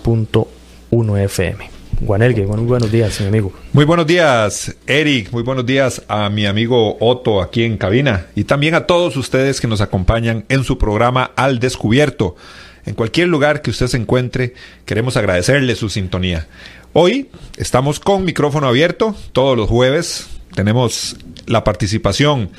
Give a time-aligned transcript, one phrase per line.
[0.07, 1.69] 107.1 FM.
[1.99, 3.51] Buenos días, mi amigo.
[3.73, 5.33] Muy buenos días, Eric.
[5.33, 9.59] Muy buenos días a mi amigo Otto aquí en cabina y también a todos ustedes
[9.59, 12.37] que nos acompañan en su programa Al Descubierto.
[12.85, 14.53] En cualquier lugar que usted se encuentre,
[14.85, 16.47] queremos agradecerle su sintonía.
[16.93, 21.17] Hoy estamos con micrófono abierto, todos los jueves tenemos
[21.47, 22.49] la participación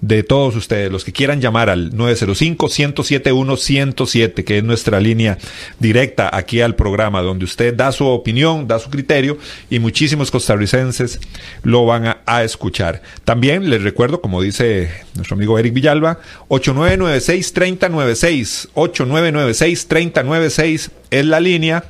[0.00, 5.38] de todos ustedes, los que quieran llamar al 905-107-107, que es nuestra línea
[5.80, 11.18] directa aquí al programa, donde usted da su opinión, da su criterio y muchísimos costarricenses
[11.64, 13.02] lo van a, escuchar.
[13.24, 21.82] También les recuerdo, como dice nuestro amigo Eric Villalba, 8996-3096, 8996-3096 es la línea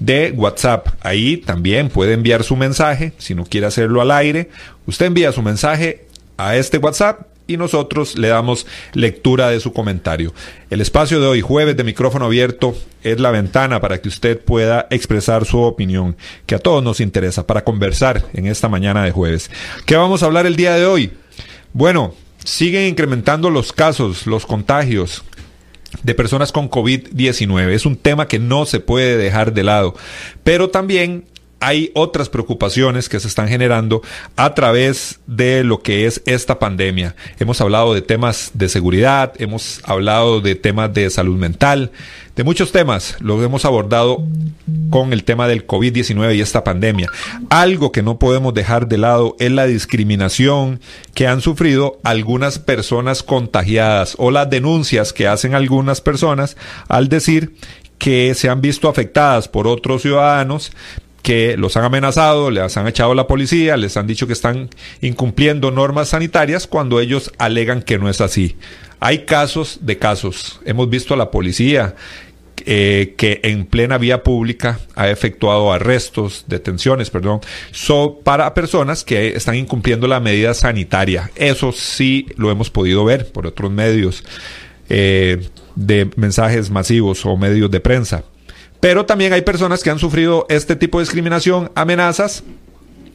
[0.00, 0.88] de WhatsApp.
[1.02, 4.50] Ahí también puede enviar su mensaje, si no quiere hacerlo al aire.
[4.86, 10.32] Usted envía su mensaje a este WhatsApp y nosotros le damos lectura de su comentario.
[10.70, 14.86] El espacio de hoy, jueves de micrófono abierto, es la ventana para que usted pueda
[14.90, 19.50] expresar su opinión, que a todos nos interesa, para conversar en esta mañana de jueves.
[19.84, 21.12] ¿Qué vamos a hablar el día de hoy?
[21.72, 25.24] Bueno, siguen incrementando los casos, los contagios
[26.02, 27.70] de personas con COVID-19.
[27.70, 29.94] Es un tema que no se puede dejar de lado,
[30.42, 31.24] pero también
[31.66, 34.00] hay otras preocupaciones que se están generando
[34.36, 37.16] a través de lo que es esta pandemia.
[37.40, 41.90] Hemos hablado de temas de seguridad, hemos hablado de temas de salud mental,
[42.36, 43.16] de muchos temas.
[43.18, 44.22] Los hemos abordado
[44.90, 47.08] con el tema del COVID-19 y esta pandemia.
[47.50, 50.78] Algo que no podemos dejar de lado es la discriminación
[51.14, 57.56] que han sufrido algunas personas contagiadas o las denuncias que hacen algunas personas al decir
[57.98, 60.70] que se han visto afectadas por otros ciudadanos
[61.26, 64.70] que los han amenazado, les han echado la policía, les han dicho que están
[65.00, 68.54] incumpliendo normas sanitarias cuando ellos alegan que no es así.
[69.00, 70.60] Hay casos de casos.
[70.64, 71.96] Hemos visto a la policía
[72.64, 77.40] eh, que en plena vía pública ha efectuado arrestos, detenciones, perdón,
[78.22, 81.32] para personas que están incumpliendo la medida sanitaria.
[81.34, 84.22] Eso sí lo hemos podido ver por otros medios
[84.88, 88.22] eh, de mensajes masivos o medios de prensa.
[88.80, 92.44] Pero también hay personas que han sufrido este tipo de discriminación, amenazas,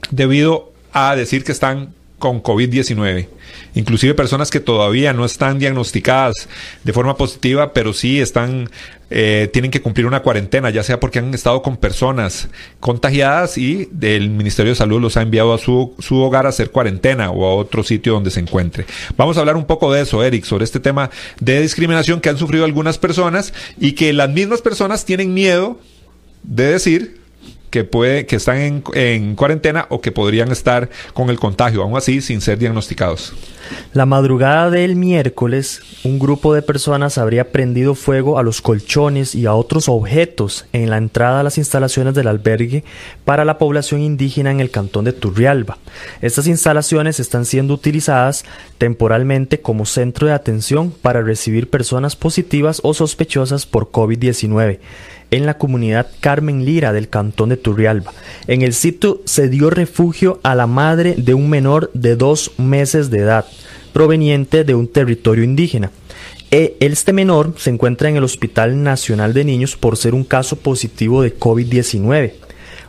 [0.10, 3.28] debido a decir que están con COVID-19.
[3.76, 6.48] Inclusive personas que todavía no están diagnosticadas
[6.86, 8.70] de forma positiva, pero sí están,
[9.10, 12.48] eh, tienen que cumplir una cuarentena, ya sea porque han estado con personas
[12.80, 16.72] contagiadas y el Ministerio de Salud los ha enviado a su, su hogar a hacer
[16.72, 18.86] cuarentena o a otro sitio donde se encuentre.
[19.18, 21.10] Vamos a hablar un poco de eso, Eric, sobre este tema
[21.42, 25.80] de discriminación que han sufrido algunas personas y que las mismas personas tienen miedo
[26.44, 27.21] de decir
[27.72, 31.98] que, puede, que están en, en, cuarentena o que podrían estar con el contagio, aún
[31.98, 33.34] así sin ser diagnosticados.
[33.94, 39.46] La madrugada del miércoles, un grupo de personas habría prendido fuego a los colchones y
[39.46, 42.84] a otros objetos en la entrada a las instalaciones del albergue
[43.24, 45.78] para la población indígena en el cantón de Turrialba.
[46.22, 48.44] Estas instalaciones están siendo utilizadas
[48.78, 54.80] temporalmente como centro de atención para recibir personas positivas o sospechosas por COVID-19
[55.32, 58.14] en la comunidad Carmen Lira del cantón de Turrialba.
[58.48, 63.10] En el sitio se dio refugio a la madre de un menor de dos meses
[63.10, 63.46] de edad,
[63.94, 65.92] proveniente de un territorio indígena.
[66.52, 70.58] E, este menor se encuentra en el Hospital Nacional de Niños por ser un caso
[70.58, 72.34] positivo de COVID-19.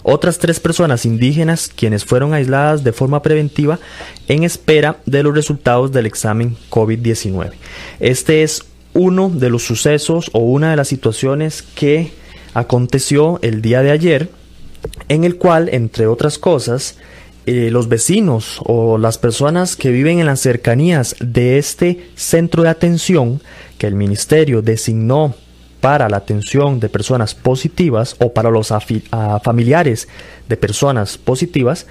[0.02, 3.78] Otras tres personas indígenas quienes fueron aisladas de forma preventiva
[4.26, 7.52] en espera de los resultados del examen COVID-19.
[8.00, 8.64] Este es
[8.94, 12.10] uno de los sucesos o una de las situaciones que
[12.54, 14.30] aconteció el día de ayer,
[15.08, 16.96] en el cual, entre otras cosas,
[17.44, 22.68] eh, los vecinos o las personas que viven en las cercanías de este centro de
[22.68, 23.40] atención
[23.78, 25.34] que el ministerio designó
[25.80, 28.72] para la atención de personas positivas o para los
[29.42, 30.06] familiares
[30.48, 31.86] de personas positivas,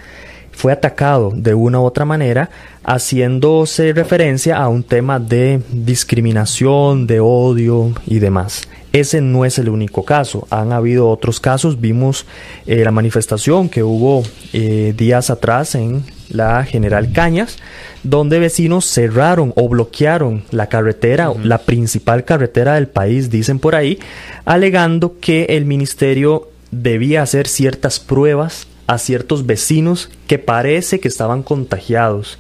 [0.54, 2.50] fue atacado de una u otra manera,
[2.86, 8.64] haciéndose referencia a un tema de discriminación, de odio y demás.
[8.94, 12.26] Ese no es el único caso, han habido otros casos, vimos
[12.68, 17.58] eh, la manifestación que hubo eh, días atrás en la General Cañas,
[18.04, 23.98] donde vecinos cerraron o bloquearon la carretera, la principal carretera del país, dicen por ahí,
[24.44, 31.44] alegando que el ministerio debía hacer ciertas pruebas a ciertos vecinos que parece que estaban
[31.44, 32.38] contagiados.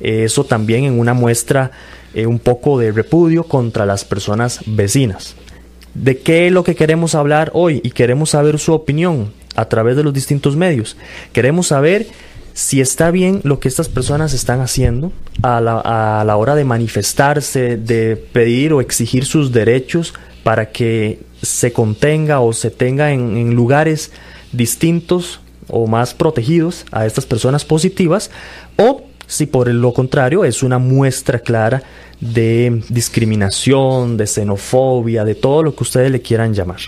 [0.00, 1.72] Eso también en una muestra
[2.14, 5.34] eh, un poco de repudio contra las personas vecinas.
[5.94, 7.80] ¿De qué es lo que queremos hablar hoy?
[7.82, 10.96] Y queremos saber su opinión a través de los distintos medios.
[11.32, 12.06] Queremos saber
[12.54, 15.12] si está bien lo que estas personas están haciendo
[15.42, 22.40] a la, hora de manifestarse, de pedir o exigir sus derechos para que se contenga
[22.40, 24.10] o se tenga en lugares
[24.52, 28.30] distintos o más protegidos a estas personas positivas
[28.76, 31.84] o si por lo contrario es una muestra clara
[32.20, 36.80] de discriminación, de xenofobia, de todo lo que ustedes le quieran llamar.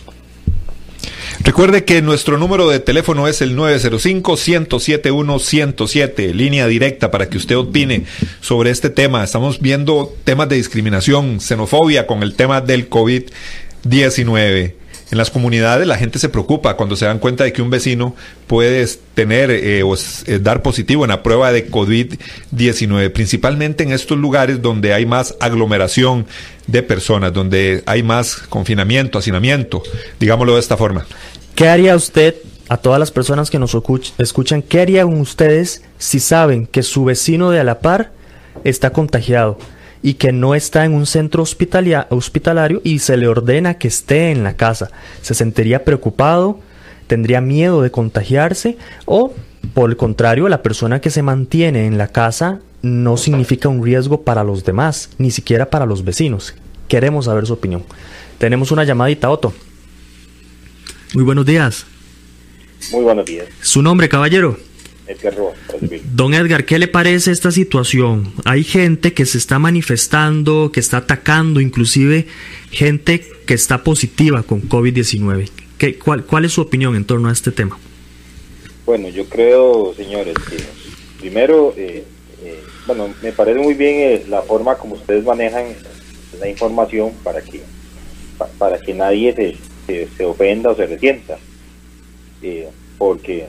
[1.43, 8.05] Recuerde que nuestro número de teléfono es el 905-107-107, línea directa para que usted opine
[8.41, 9.23] sobre este tema.
[9.23, 14.80] Estamos viendo temas de discriminación, xenofobia con el tema del COVID-19
[15.11, 18.15] en las comunidades la gente se preocupa cuando se dan cuenta de que un vecino
[18.47, 24.19] puede tener eh, o eh, dar positivo en la prueba de COVID-19, principalmente en estos
[24.19, 26.27] lugares donde hay más aglomeración
[26.67, 29.83] de personas, donde hay más confinamiento, hacinamiento,
[30.19, 31.07] digámoslo de esta forma.
[31.55, 32.37] ¿Qué haría usted
[32.69, 33.77] a todas las personas que nos
[34.19, 38.13] escuchan, ¿qué harían ustedes si saben que su vecino de a la par
[38.63, 39.59] está contagiado?
[40.03, 44.43] Y que no está en un centro hospitalario y se le ordena que esté en
[44.43, 44.91] la casa.
[45.23, 46.59] ¿Se sentiría preocupado?
[47.07, 48.79] ¿Tendría miedo de contagiarse?
[49.05, 49.35] ¿O,
[49.75, 54.23] por el contrario, la persona que se mantiene en la casa no significa un riesgo
[54.23, 56.55] para los demás, ni siquiera para los vecinos?
[56.89, 57.85] Queremos saber su opinión.
[58.39, 59.53] Tenemos una llamadita, Otto.
[61.15, 61.85] Muy buenos días.
[62.93, 63.49] Muy buenos días.
[63.61, 64.57] ¿Su nombre, caballero?
[66.13, 68.33] Don Edgar, ¿qué le parece esta situación?
[68.45, 72.27] Hay gente que se está manifestando, que está atacando, inclusive
[72.71, 75.51] gente que está positiva con COVID-19.
[76.03, 77.79] Cuál, ¿Cuál es su opinión en torno a este tema?
[78.85, 80.57] Bueno, yo creo, señores, que
[81.21, 82.05] primero, eh,
[82.43, 85.67] eh, bueno, me parece muy bien eh, la forma como ustedes manejan
[86.39, 87.63] la información para que
[88.59, 91.39] para que nadie se, se, ofenda o se resienta.
[92.97, 93.47] porque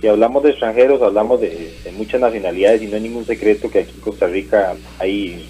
[0.00, 3.92] si hablamos de extranjeros, hablamos de, muchas nacionalidades y no hay ningún secreto que aquí
[3.94, 5.48] en Costa Rica hay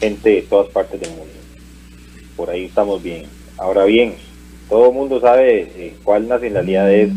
[0.00, 1.32] gente de todas partes del mundo.
[2.36, 3.24] Por ahí estamos bien.
[3.58, 4.14] Ahora bien,
[4.68, 7.10] todo el mundo sabe eh, cuál nacionalidad es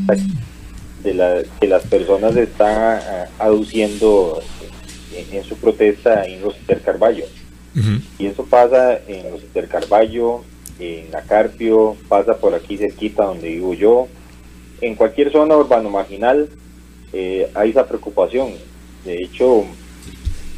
[1.03, 4.41] de la que las personas están ah, aduciendo
[5.31, 7.25] en, su protesta en Rositer Carballo.
[8.17, 10.41] Y eso pasa en Rositer Carballo,
[10.79, 14.07] en Acarpio, pasa por aquí cerquita donde vivo yo,
[14.81, 16.49] en cualquier zona urbano marginal
[17.13, 18.53] eh, hay esa preocupación.
[19.05, 19.65] De hecho,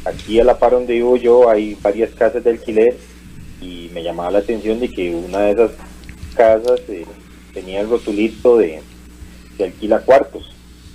[0.04, 2.96] aquí a la par donde vivo yo hay varias casas de alquiler
[3.60, 5.70] y me llamaba la atención de que una de esas
[6.34, 7.04] casas eh,
[7.52, 8.80] tenía el rotulito de,
[9.58, 10.50] alquila cuartos.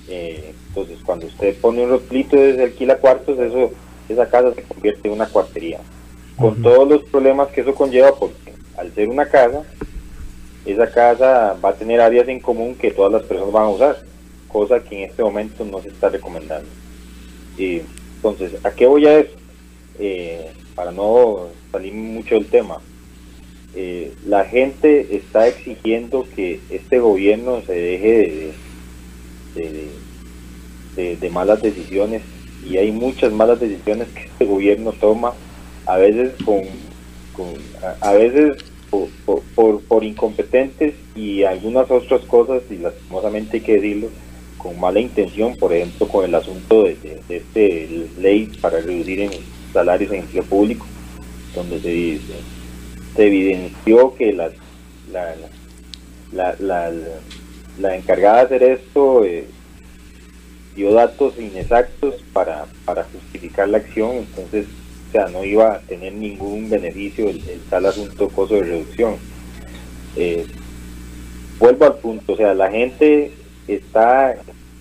[0.08, 3.72] Eh, entonces, cuando usted pone un rotulito de alquila cuartos, eso
[4.10, 5.80] esa casa se convierte en una cuartería.
[6.38, 9.64] Con todos los problemas que eso conlleva, porque al ser una casa,
[10.66, 13.98] esa casa va a tener áreas en común que todas las personas van a usar,
[14.48, 16.70] cosa que en este momento no se está recomendando.
[17.58, 17.82] Y,
[18.16, 19.36] entonces, ¿a qué voy a eso?
[20.00, 22.80] Eh, para no salir mucho del tema,
[23.76, 28.54] eh, la gente está exigiendo que este gobierno se deje
[29.56, 32.22] de, de, malas decisiones
[32.68, 35.34] y hay muchas malas decisiones que este gobierno toma,
[35.86, 36.62] a veces con,
[37.34, 37.48] con
[38.02, 38.64] a veces
[39.26, 44.10] por, por, incompetentes y algunas otras cosas, y lastimosamente hay que decirlo,
[44.58, 46.96] con mala intención, por ejemplo, con el asunto de,
[47.28, 49.32] de, este ley para reducir en
[49.72, 50.86] salarios en empleo público,
[51.54, 52.20] donde se,
[53.16, 54.52] se evidenció que la,
[55.12, 56.92] la, la,
[57.80, 59.46] la, encargada de hacer esto eh,
[60.76, 64.66] dio datos inexactos para, para justificar la acción, entonces
[65.16, 69.16] sea, no iba a tener ningún beneficio el, tal asunto costo de reducción.
[70.18, 70.46] Eh,
[71.58, 73.32] vuelvo al punto, o sea, la gente
[73.68, 74.34] está,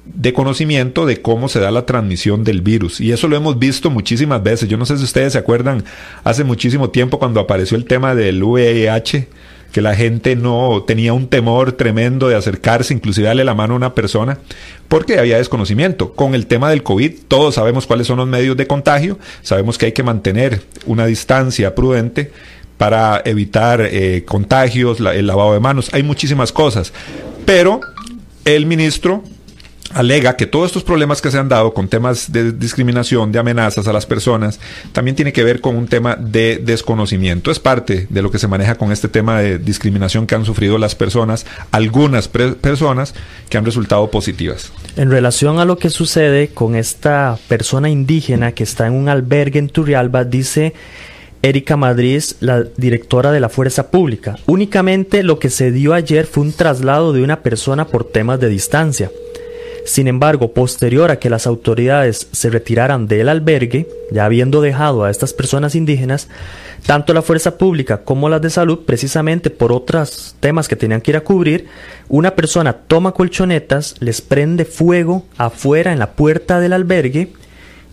[0.06, 3.00] de conocimiento de cómo se da la transmisión del virus.
[3.00, 4.68] Y eso lo hemos visto muchísimas veces.
[4.68, 5.84] Yo no sé si ustedes se acuerdan
[6.24, 9.28] hace muchísimo tiempo cuando apareció el tema del VIH,
[9.72, 13.78] que la gente no tenía un temor tremendo de acercarse, inclusive darle la mano a
[13.78, 14.40] una persona,
[14.88, 16.14] porque había desconocimiento.
[16.14, 19.88] Con el tema del COVID, todos sabemos cuáles son los medios de contagio, sabemos que
[19.88, 22.32] hay que mantener una distancia prudente
[22.78, 26.92] para evitar eh, contagios, el lavado de manos, hay muchísimas cosas.
[27.46, 27.80] Pero
[28.44, 29.24] el ministro
[29.94, 33.88] alega que todos estos problemas que se han dado con temas de discriminación, de amenazas
[33.88, 34.60] a las personas,
[34.92, 37.52] también tiene que ver con un tema de desconocimiento.
[37.52, 40.78] Es parte de lo que se maneja con este tema de discriminación que han sufrido
[40.78, 43.14] las personas, algunas personas
[43.50, 44.72] que han resultado positivas.
[44.96, 49.60] En relación a lo que sucede con esta persona indígena que está en un albergue
[49.60, 50.74] en Turrialba, dice
[51.44, 54.38] Erika Madrid, la directora de la Fuerza Pública.
[54.46, 58.50] Únicamente lo que se dio ayer fue un traslado de una persona por temas de
[58.50, 59.10] distancia.
[59.86, 65.10] Sin embargo, posterior a que las autoridades se retiraran del albergue, ya habiendo dejado a
[65.10, 66.28] estas personas indígenas,
[66.86, 71.12] tanto la fuerza pública como las de salud, precisamente por otros temas que tenían que
[71.12, 71.68] ir a cubrir,
[72.10, 77.34] una persona toma colchonetas, les prende fuego afuera en la puerta del albergue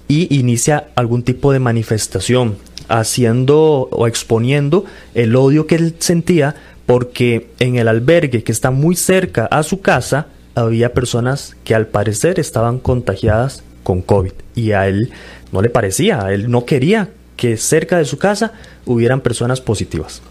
[0.08, 2.56] y inicia algún tipo de manifestación,
[2.88, 6.54] haciendo o exponiendo el odio que él sentía
[6.86, 10.28] porque en el albergue que está muy cerca a su casa,
[10.60, 15.10] había personas que al parecer estaban contagiadas con COVID y a él
[15.52, 18.52] no le parecía, a él no quería que cerca de su casa
[18.84, 20.22] hubieran personas positivas.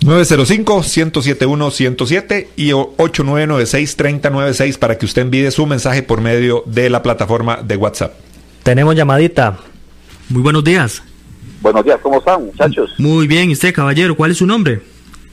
[0.00, 7.76] 905-107-107 y 8996-3096 para que usted envíe su mensaje por medio de la plataforma de
[7.76, 8.14] WhatsApp.
[8.62, 9.58] Tenemos llamadita.
[10.30, 11.02] Muy buenos días.
[11.60, 12.94] Buenos días, ¿cómo están, muchachos?
[12.96, 14.16] Muy bien, ¿y usted, caballero?
[14.16, 14.80] ¿Cuál es su nombre?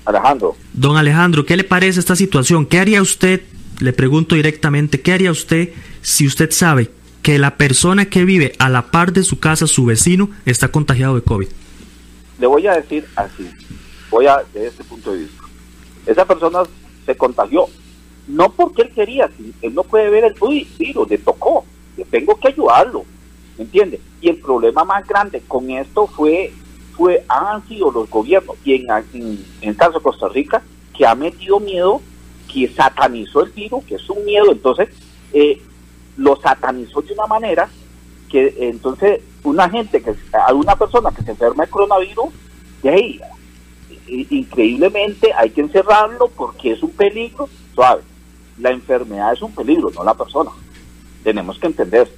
[0.04, 0.58] Alejandro.
[0.74, 2.66] Don Alejandro, ¿qué le parece esta situación?
[2.66, 3.44] ¿Qué haría usted
[3.80, 6.90] le pregunto directamente, ¿qué haría usted si usted sabe
[7.22, 11.16] que la persona que vive a la par de su casa, su vecino, está contagiado
[11.16, 11.48] de COVID?
[12.40, 13.50] Le voy a decir así,
[14.10, 15.44] voy a, desde este punto de vista.
[16.06, 16.60] Esa persona
[17.06, 17.66] se contagió,
[18.28, 19.30] no porque él quería,
[19.62, 20.36] él no puede ver el
[20.78, 21.66] virus, le tocó,
[21.98, 23.06] le tengo que ayudarlo,
[23.58, 24.00] ¿me entiende?
[24.22, 26.54] Y el problema más grande con esto fue,
[26.96, 30.64] fue han sido los gobiernos, y en, en, en el caso de Costa Rica,
[30.96, 32.02] que ha metido miedo
[32.51, 34.89] que satanizó el virus, que es un miedo, entonces
[35.34, 35.62] eh,
[36.18, 37.70] lo satanizó de una manera
[38.30, 40.13] que entonces una gente, que
[40.54, 42.34] una persona que se enferma de coronavirus,
[42.84, 43.22] de
[44.08, 48.01] increíblemente hay que encerrarlo porque es un peligro, suave.
[48.58, 50.51] La enfermedad es un peligro, no la persona.
[51.24, 52.12] Tenemos que entender.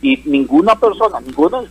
[0.00, 1.64] Y ninguna persona, ninguno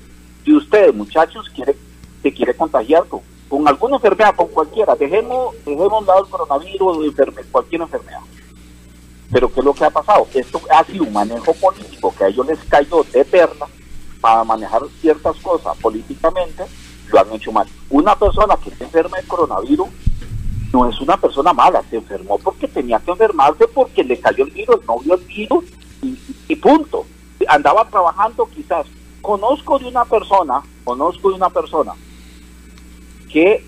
[0.44, 1.76] de ustedes, muchachos, quiere,
[2.22, 3.22] se quiere contagiar con,
[3.54, 7.14] con alguna enfermedad, con cualquiera, dejemos, dejemos lado el coronavirus
[7.52, 8.22] cualquier enfermedad.
[9.32, 10.26] Pero ¿qué es lo que ha pasado?
[10.34, 13.68] Esto ha sido un manejo político que a ellos les cayó de perla
[14.20, 16.64] para manejar ciertas cosas políticamente,
[17.12, 17.68] lo han hecho mal.
[17.92, 19.88] Una persona que se enferma de coronavirus
[20.72, 24.50] no es una persona mala, se enfermó porque tenía que enfermarse porque le cayó el
[24.50, 25.66] virus, no vio el virus
[26.48, 27.06] y punto.
[27.48, 28.88] Andaba trabajando quizás.
[29.22, 31.94] Conozco de una persona, conozco de una persona
[33.34, 33.66] que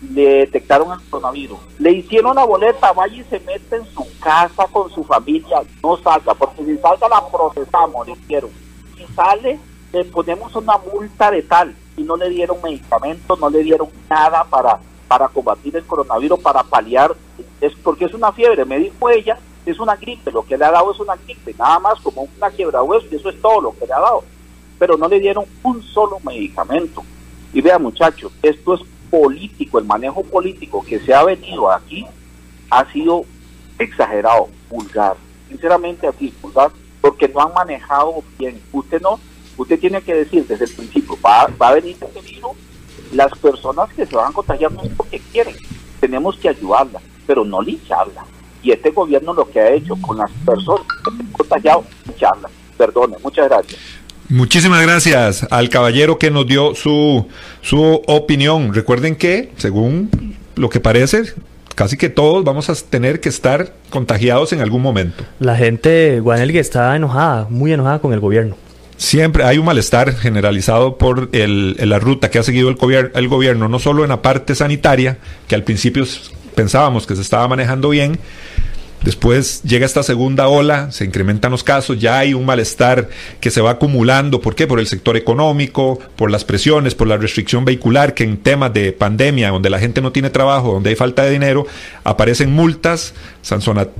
[0.00, 1.58] detectaron el coronavirus.
[1.78, 5.96] Le hicieron la boleta, vaya y se mete en su casa con su familia, no
[5.98, 8.50] salga, porque si salga la procesamos, le hicieron.
[8.96, 9.60] Si sale,
[9.92, 14.44] le ponemos una multa de tal y no le dieron medicamentos, no le dieron nada
[14.44, 17.14] para, para combatir el coronavirus, para paliar,
[17.60, 20.70] es porque es una fiebre, me dijo ella, es una gripe, lo que le ha
[20.70, 23.72] dado es una gripe, nada más como una quiebra hueso, y eso es todo lo
[23.72, 24.24] que le ha dado.
[24.78, 27.02] Pero no le dieron un solo medicamento.
[27.56, 32.04] Y vea muchachos, esto es político, el manejo político que se ha venido aquí
[32.68, 33.24] ha sido
[33.78, 35.16] exagerado, vulgar,
[35.48, 36.70] sinceramente así, vulgar,
[37.00, 38.60] porque no han manejado bien.
[38.74, 39.18] Usted no,
[39.56, 42.52] usted tiene que decir desde el principio, va, a venir este virus,
[43.12, 45.56] las personas que se van a contagiar no es porque quieren,
[45.98, 48.26] tenemos que ayudarlas, pero no lincharlas.
[48.62, 51.84] Y este gobierno lo que ha hecho con las personas que contagiado,
[52.18, 52.50] charla.
[52.76, 53.80] Perdone, muchas gracias.
[54.28, 57.26] Muchísimas gracias al caballero que nos dio su,
[57.62, 58.74] su opinión.
[58.74, 61.34] Recuerden que, según lo que parece,
[61.76, 65.24] casi que todos vamos a tener que estar contagiados en algún momento.
[65.38, 68.56] La gente, Guanelgue, está enojada, muy enojada con el gobierno.
[68.96, 73.28] Siempre hay un malestar generalizado por el, la ruta que ha seguido el, gobier el
[73.28, 76.04] gobierno, no solo en la parte sanitaria, que al principio
[76.54, 78.18] pensábamos que se estaba manejando bien,
[79.06, 83.08] Después llega esta segunda ola, se incrementan los casos, ya hay un malestar
[83.38, 84.40] que se va acumulando.
[84.40, 84.66] ¿Por qué?
[84.66, 88.90] Por el sector económico, por las presiones, por la restricción vehicular, que en temas de
[88.90, 91.68] pandemia, donde la gente no tiene trabajo, donde hay falta de dinero,
[92.02, 93.14] aparecen multas,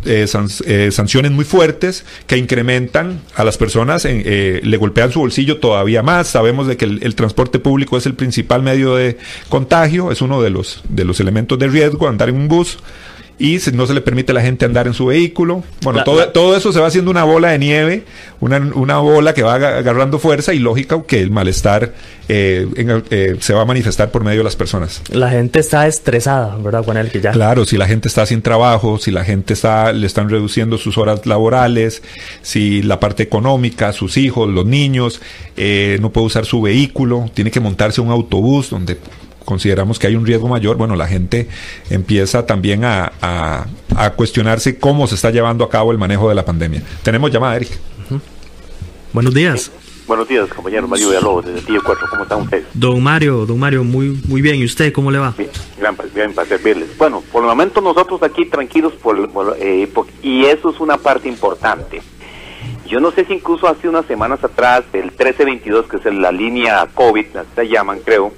[0.07, 0.27] eh,
[0.67, 6.03] eh, sanciones muy fuertes que incrementan a las personas, eh, le golpean su bolsillo todavía
[6.03, 6.27] más.
[6.27, 10.43] Sabemos de que el, el, transporte público es el principal medio de contagio, es uno
[10.43, 12.79] de los, de los elementos de riesgo, andar en un bus
[13.39, 15.63] y no se le permite a la gente andar en su vehículo.
[15.83, 18.05] Bueno, todo, todo eso se va haciendo una bola de nieve,
[18.41, 21.93] una, una bola que va agarrando fuerza y lógica que el malestar
[22.29, 22.67] eh,
[23.11, 25.03] eh, se va a manifestar por medio de las personas.
[25.11, 27.33] La gente está estresada, ¿verdad, Juan el que ya...
[27.33, 30.97] Claro, si la gente está sin trabajo, si la gente está, le están reduciendo sus
[30.97, 32.03] horas laborales,
[32.41, 35.21] si la parte económica, sus hijos, los niños,
[35.59, 38.97] eh, no puede usar su vehículo, tiene que montarse un autobús donde
[39.47, 41.49] consideramos que hay un riesgo mayor, bueno, la gente
[41.89, 46.45] empieza también a, a, cuestionarse cómo se está llevando a cabo el manejo de la
[46.45, 46.83] pandemia.
[47.03, 47.71] Tenemos llamada, Eric.
[49.15, 49.71] Buenos días.
[50.07, 52.67] Buenos días, compañero Mario Villalobos, desde Tío 4, ¿cómo están ustedes?
[52.75, 55.35] Don Mario, don Mario, muy muy bien, ¿y usted cómo le va?
[55.37, 56.97] Bien, gran, bien para servirles.
[56.97, 59.19] Bueno, por el momento nosotros aquí tranquilos, por,
[59.59, 59.89] eh,
[60.23, 62.03] y eso es una parte importante.
[62.87, 66.87] Yo no sé si incluso hace unas semanas atrás, el 1322, que es la línea
[66.95, 67.27] COVID,
[67.57, 68.33] se llaman, creo,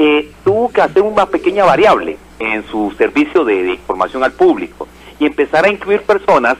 [0.00, 4.86] eh, tuvo que hacer una pequeña variable en su servicio de, información al público
[5.18, 6.56] y empezar a incluir personas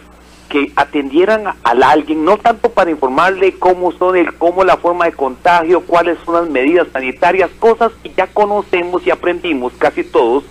[0.48, 5.12] que atendieran a, alguien, no tanto para informarle cómo son el, cómo la forma de
[5.12, 10.42] contagio, cuáles son las medidas sanitarias, cosas que ya conocemos y aprendimos casi todos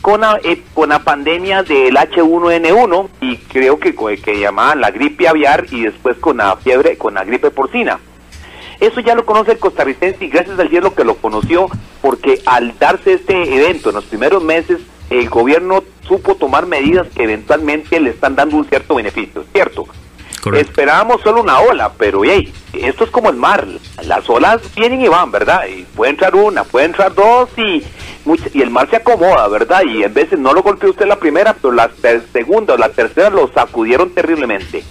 [0.00, 5.28] con la, eh, con la pandemia del H1N1 y creo que, que llamaban la gripe
[5.28, 8.00] aviar y después con la fiebre, con la gripe porcina.
[8.84, 11.68] Eso ya lo conoce el costarricense y gracias al cielo que lo conoció
[12.02, 17.22] porque al darse este evento en los primeros meses, el gobierno supo tomar medidas que
[17.22, 19.86] eventualmente le están dando un cierto beneficio, ¿cierto?
[20.54, 23.66] Esperábamos solo una ola, pero hey, esto es como el mar,
[24.02, 25.62] las olas vienen y van, ¿verdad?
[25.66, 27.82] Y puede entrar una, puede entrar dos y,
[28.52, 29.80] y el mar se acomoda, ¿verdad?
[29.86, 31.90] Y en veces no lo golpeó usted la primera, pero la
[32.34, 34.84] segunda o la tercera lo sacudieron terriblemente.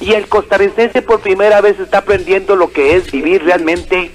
[0.00, 4.12] Y el costarricense por primera vez está aprendiendo lo que es vivir realmente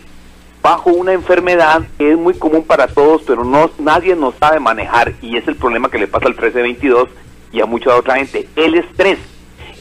[0.62, 5.14] bajo una enfermedad que es muy común para todos, pero no nadie nos sabe manejar
[5.22, 7.10] y es el problema que le pasa al 1322
[7.52, 9.20] y a mucha otra gente, el estrés.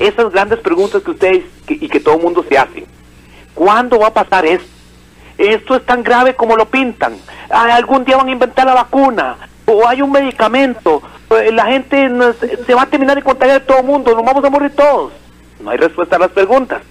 [0.00, 2.84] Esas grandes preguntas que ustedes y que todo el mundo se hace.
[3.54, 4.66] ¿Cuándo va a pasar esto?
[5.38, 7.16] Esto es tan grave como lo pintan.
[7.50, 9.36] Ah, algún día van a inventar la vacuna
[9.66, 11.02] o hay un medicamento.
[11.30, 12.10] Eh, la gente
[12.66, 15.12] se va a terminar de contagiar a todo el mundo, nos vamos a morir todos.
[15.62, 16.82] No hay respuesta a las preguntas.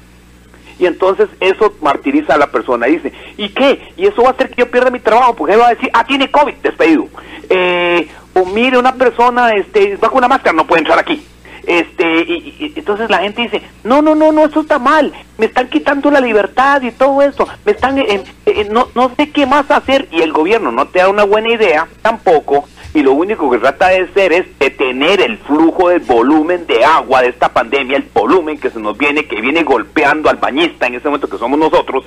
[0.80, 2.88] Y entonces eso martiriza a la persona.
[2.88, 3.94] Dice, ¿y qué?
[3.98, 5.90] Y eso va a hacer que yo pierda mi trabajo, porque él va a decir,
[5.94, 7.08] ah, tiene COVID, despedido.
[7.50, 11.24] Eh, o mire, una persona este, con una máscara, no puede entrar aquí.
[11.68, 15.70] Este, y, entonces la gente dice, no, no, no, no, eso está mal, me están
[15.70, 19.70] quitando la libertad y todo eso, me están, eh, eh, no, no sé qué más
[19.70, 23.58] hacer, y el gobierno no te da una buena idea tampoco, y lo único que
[23.58, 28.10] trata de hacer es detener el flujo del volumen de agua de esta pandemia, el
[28.14, 31.58] volumen que se nos viene, que viene golpeando al bañista en ese momento que somos
[31.58, 32.06] nosotros,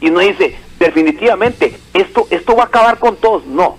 [0.00, 3.46] y nos dice, definitivamente, esto, esto va a acabar con todos.
[3.46, 3.76] No,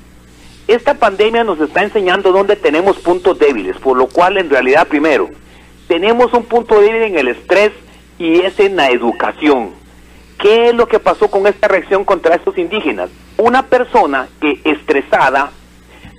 [0.68, 5.30] esta pandemia nos está enseñando dónde tenemos puntos débiles, por lo cual en realidad primero,
[5.88, 7.72] tenemos un punto débil en el estrés
[8.20, 9.72] y es en la educación.
[10.38, 13.10] ¿Qué es lo que pasó con esta reacción contra estos indígenas?
[13.38, 15.52] Una persona que estresada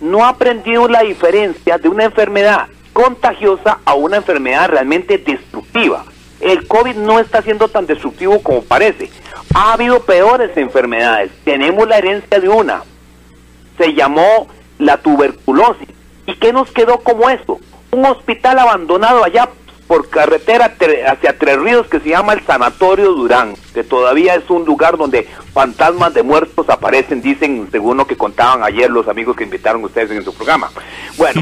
[0.00, 6.04] no ha aprendido la diferencia de una enfermedad contagiosa a una enfermedad realmente destructiva.
[6.40, 9.11] El COVID no está siendo tan destructivo como parece.
[9.54, 11.32] Ha habido peores enfermedades.
[11.44, 12.82] Tenemos la herencia de una.
[13.76, 15.88] Se llamó la tuberculosis.
[16.26, 17.58] ¿Y qué nos quedó como eso?
[17.90, 19.48] Un hospital abandonado allá
[19.88, 24.66] por carretera hacia Tres Ríos que se llama el Sanatorio Durán, que todavía es un
[24.66, 29.44] lugar donde fantasmas de muertos aparecen, dicen, según lo que contaban ayer los amigos que
[29.44, 30.70] invitaron ustedes en su programa.
[31.16, 31.40] Bueno,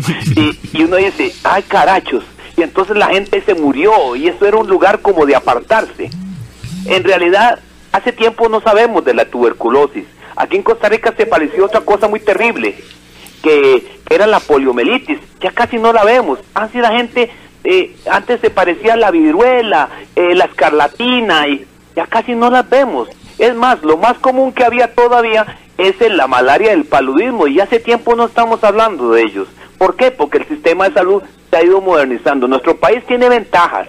[0.73, 2.25] y, uno dice, ay carachos,
[2.57, 6.09] y entonces la gente se murió y eso era un lugar como de apartarse.
[6.87, 7.59] En realidad,
[7.91, 10.05] hace tiempo no sabemos de la tuberculosis.
[10.37, 12.77] Aquí en Costa Rica se pareció otra cosa muy terrible,
[13.43, 15.19] que era la poliomielitis.
[15.41, 16.39] Ya casi no la vemos.
[16.55, 17.31] Así la gente
[17.69, 23.09] eh, antes se parecía la viruela, eh, la escarlatina, y ya casi no las vemos.
[23.39, 27.81] Es más, lo más común que había todavía es la malaria del paludismo y hace
[27.81, 29.49] tiempo no estamos hablando de ellos.
[29.79, 30.13] ¿Por qué?
[30.13, 32.47] Porque el sistema de salud se ha ido modernizando.
[32.47, 33.89] Nuestro país tiene ventajas,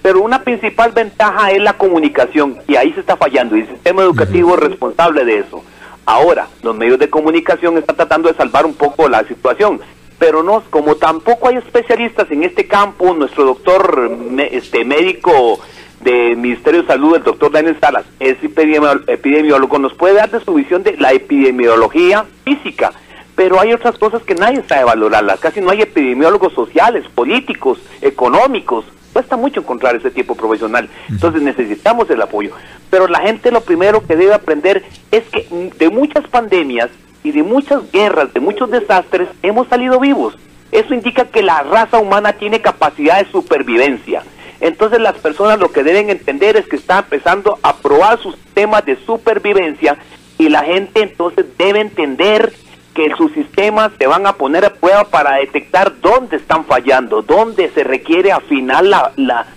[0.00, 4.02] pero una principal ventaja es la comunicación y ahí se está fallando y el sistema
[4.02, 5.64] educativo es responsable de eso.
[6.06, 9.80] Ahora, los medios de comunicación están tratando de salvar un poco la situación,
[10.18, 14.10] pero no, como tampoco hay especialistas en este campo, nuestro doctor
[14.50, 15.60] este médico
[16.00, 20.54] del Ministerio de Salud, el doctor Daniel Salas, es epidemiólogo, nos puede dar de su
[20.54, 22.92] visión de la epidemiología física,
[23.34, 28.84] pero hay otras cosas que nadie sabe valorarlas, casi no hay epidemiólogos sociales, políticos, económicos,
[29.12, 30.90] cuesta mucho encontrar ese tipo profesional.
[31.08, 32.50] Entonces necesitamos el apoyo.
[32.90, 35.48] Pero la gente lo primero que debe aprender es que
[35.78, 36.90] de muchas pandemias
[37.26, 40.38] y de muchas guerras, de muchos desastres, hemos salido vivos.
[40.70, 44.22] Eso indica que la raza humana tiene capacidad de supervivencia.
[44.60, 48.84] Entonces las personas lo que deben entender es que está empezando a probar sus sistemas
[48.86, 49.98] de supervivencia
[50.38, 52.52] y la gente entonces debe entender
[52.94, 57.72] que sus sistemas se van a poner a prueba para detectar dónde están fallando, dónde
[57.74, 59.48] se requiere afinar la, la,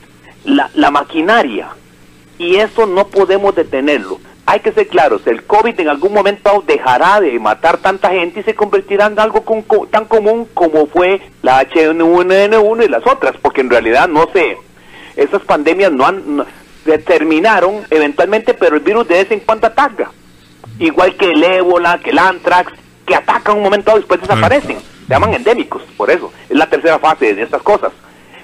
[0.73, 1.67] la, maquinaria.
[2.39, 4.19] Y eso no podemos detenerlo.
[4.51, 8.43] Hay que ser claros, el COVID en algún momento dejará de matar tanta gente y
[8.43, 9.43] se convertirá en algo
[9.91, 14.57] tan común como fue la H1N1 y las otras, porque en realidad no sé,
[15.15, 16.47] esas pandemias no han,
[17.05, 20.09] terminaron eventualmente, pero el virus de vez en cuando ataca.
[20.79, 22.73] Igual que el ébola, que el antrax,
[23.05, 24.79] que atacan un momento y después desaparecen.
[24.79, 26.33] Se llaman endémicos, por eso.
[26.49, 27.91] Es la tercera fase de estas cosas.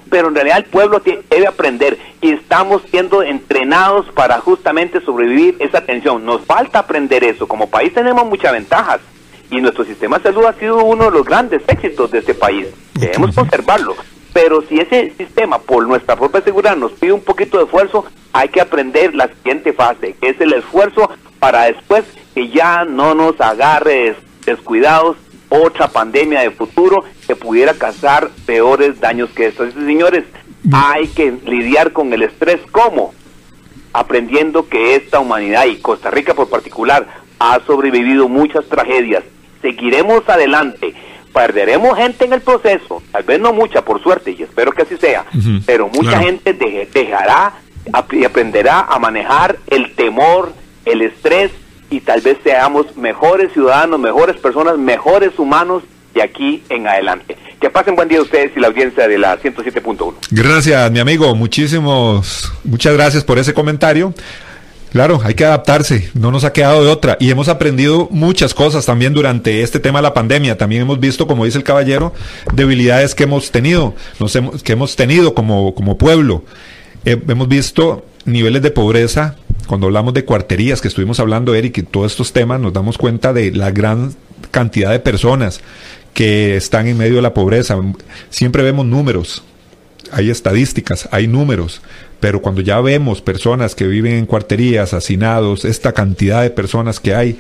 [0.09, 5.81] Pero en realidad el pueblo debe aprender y estamos siendo entrenados para justamente sobrevivir esa
[5.81, 6.25] tensión.
[6.25, 7.47] Nos falta aprender eso.
[7.47, 8.99] Como país tenemos muchas ventajas
[9.49, 12.67] y nuestro sistema de salud ha sido uno de los grandes éxitos de este país.
[12.93, 13.95] Debemos conservarlo.
[14.33, 18.49] Pero si ese sistema, por nuestra propia seguridad, nos pide un poquito de esfuerzo, hay
[18.49, 23.39] que aprender la siguiente fase, que es el esfuerzo para después que ya no nos
[23.39, 24.15] agarre
[24.45, 25.15] descuidados,
[25.49, 29.73] otra pandemia de futuro que pudiera causar peores daños que estos.
[29.73, 30.23] señores,
[30.71, 32.59] hay que lidiar con el estrés.
[32.71, 33.13] ¿cómo?
[33.95, 37.07] aprendiendo que esta humanidad y Costa Rica por particular
[37.39, 39.23] ha sobrevivido muchas tragedias.
[39.61, 40.93] Seguiremos adelante,
[41.33, 44.97] perderemos gente en el proceso, tal vez no mucha por suerte y espero que así
[44.97, 45.25] sea,
[45.65, 47.53] pero mucha gente dejará
[48.11, 50.51] y aprenderá a manejar el temor,
[50.83, 51.51] el estrés
[51.89, 57.37] y tal vez seamos mejores ciudadanos, mejores personas, mejores humanos de aquí en adelante.
[57.59, 60.13] Que pasen buen día ustedes y la audiencia de la 107.1.
[60.31, 61.35] Gracias, mi amigo.
[61.35, 64.13] Muchísimos, muchas gracias por ese comentario.
[64.91, 67.17] Claro, hay que adaptarse, no nos ha quedado de otra.
[67.19, 70.57] Y hemos aprendido muchas cosas también durante este tema de la pandemia.
[70.57, 72.13] También hemos visto, como dice el caballero,
[72.53, 76.45] debilidades que hemos tenido, nos hemos, que hemos tenido como, como pueblo.
[77.03, 79.35] Hemos visto niveles de pobreza
[79.65, 83.33] cuando hablamos de cuarterías, que estuvimos hablando, Eric, y todos estos temas, nos damos cuenta
[83.33, 84.13] de la gran
[84.51, 85.61] cantidad de personas
[86.13, 87.77] que están en medio de la pobreza.
[88.29, 89.43] Siempre vemos números,
[90.11, 91.81] hay estadísticas, hay números,
[92.19, 97.13] pero cuando ya vemos personas que viven en cuarterías, hacinados, esta cantidad de personas que
[97.13, 97.37] hay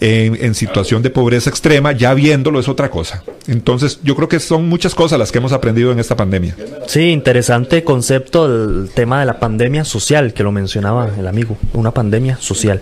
[0.00, 3.24] en, situación de pobreza extrema, ya viéndolo es otra cosa.
[3.46, 6.56] Entonces, yo creo que son muchas cosas las que hemos aprendido en esta pandemia.
[6.86, 11.92] Sí, interesante concepto el tema de la pandemia social, que lo mencionaba el amigo, una
[11.92, 12.80] pandemia social.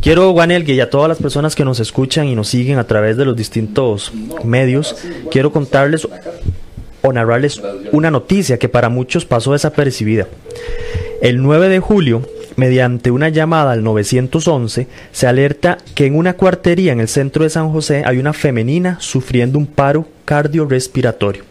[0.00, 3.16] Quiero, Juanel, y a todas las personas que nos escuchan y nos siguen a través
[3.16, 4.12] de los distintos
[4.44, 4.96] medios,
[5.30, 6.06] quiero contarles
[7.02, 7.60] o narrarles
[7.92, 10.26] una noticia que para muchos pasó desapercibida.
[11.22, 16.92] El 9 de julio, mediante una llamada al 911, se alerta que en una cuartería
[16.92, 21.44] en el centro de San José hay una femenina sufriendo un paro cardiorrespiratorio.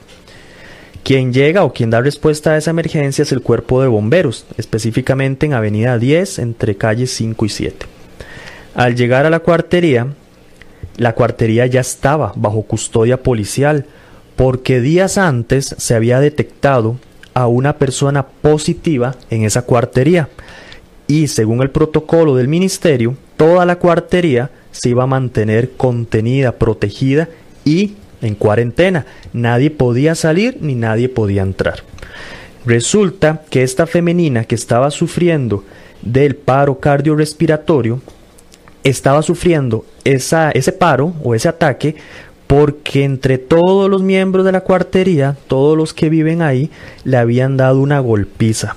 [1.03, 5.45] Quien llega o quien da respuesta a esa emergencia es el cuerpo de bomberos, específicamente
[5.45, 7.85] en Avenida 10 entre calles 5 y 7.
[8.75, 10.07] Al llegar a la cuartería,
[10.97, 13.85] la cuartería ya estaba bajo custodia policial,
[14.39, 16.97] porque días antes se había detectado
[17.33, 20.29] a una persona positiva en esa cuartería
[21.07, 27.27] y según el protocolo del ministerio, toda la cuartería se iba a mantener contenida, protegida
[27.65, 29.05] y en cuarentena.
[29.33, 31.83] Nadie podía salir ni nadie podía entrar.
[32.65, 35.65] Resulta que esta femenina que estaba sufriendo
[36.01, 37.99] del paro cardiorrespiratorio
[38.85, 41.97] estaba sufriendo ese paro o ese ataque
[42.49, 46.71] porque entre todos los miembros de la cuartería, todos los que viven ahí,
[47.03, 48.75] le habían dado una golpiza.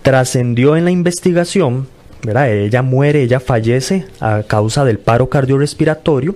[0.00, 1.86] Trascendió en la investigación,
[2.22, 2.50] ¿verdad?
[2.50, 6.34] ella muere, ella fallece a causa del paro cardiorrespiratorio.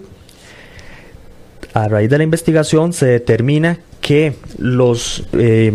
[1.73, 5.73] A raíz de la investigación se determina que los, eh,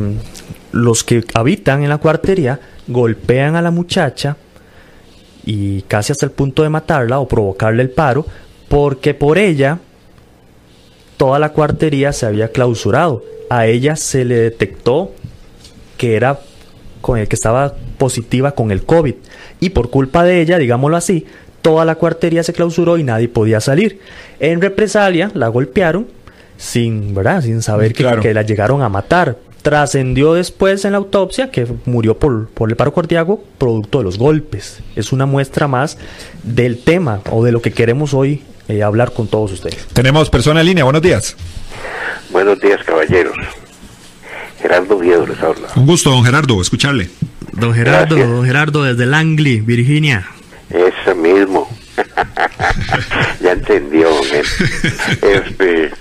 [0.72, 4.38] los que habitan en la cuartería golpean a la muchacha
[5.44, 8.28] y casi hasta el punto de matarla o provocarle el paro,
[8.70, 9.80] porque por ella
[11.22, 13.24] toda la cuartería se había clausurado.
[13.48, 15.12] A ella se le detectó
[15.96, 16.40] que era
[17.00, 19.14] con el que estaba positiva con el COVID
[19.60, 21.28] y por culpa de ella, digámoslo así,
[21.62, 24.00] toda la cuartería se clausuró y nadie podía salir.
[24.40, 26.08] En represalia la golpearon
[26.58, 27.44] sin, ¿verdad?
[27.44, 29.38] sin saber que, que la llegaron a matar.
[29.62, 34.18] Trascendió después en la autopsia que murió por, por el paro cardíaco producto de los
[34.18, 34.80] golpes.
[34.96, 36.00] Es una muestra más
[36.42, 39.88] del tema o de lo que queremos hoy eh, hablar con todos ustedes.
[39.94, 41.36] Tenemos persona en línea, buenos días.
[42.30, 43.36] Buenos días, caballeros.
[44.62, 45.68] Gerardo Viedo les habla.
[45.76, 47.10] Un gusto, don Gerardo, escucharle.
[47.54, 50.28] Don Gerardo, don Gerardo, desde Langley, Virginia.
[50.70, 51.68] Ese mismo.
[53.42, 54.10] ya entendió,
[55.22, 55.92] Este,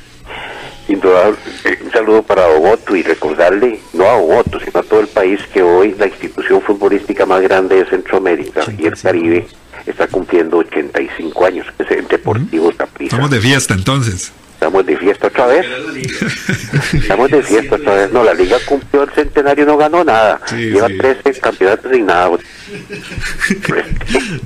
[0.89, 5.09] indudable, eh, un saludo para Oboto y recordarle, no a Oboto, sino a todo el
[5.09, 9.47] país, que hoy la institución futbolística más grande de Centroamérica y el Caribe
[9.87, 13.17] está cumpliendo 85 años, es el Deportivo Saprissa.
[13.17, 14.33] Estamos de fiesta entonces.
[14.61, 15.67] Estamos de fiesta otra vez.
[16.93, 18.13] Estamos de fiesta otra vez.
[18.13, 20.39] No, la liga cumplió el centenario, no ganó nada.
[20.55, 22.29] Lleva 13 campeonatos sin nada.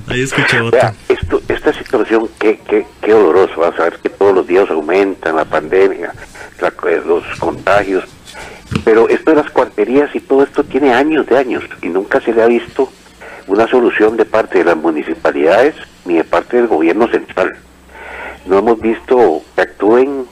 [0.07, 0.57] Ahí escuché
[1.09, 3.59] esto, esta situación, qué, qué, qué doloroso.
[3.59, 6.13] Vas a ver que todos los días aumentan la pandemia,
[6.61, 8.05] eh, los contagios.
[8.85, 12.31] Pero esto de las cuarterías y todo esto tiene años de años y nunca se
[12.31, 12.89] le ha visto
[13.47, 17.55] una solución de parte de las municipalidades ni de parte del gobierno central
[18.45, 20.25] no hemos visto que actúen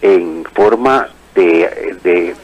[0.00, 2.34] en forma de, de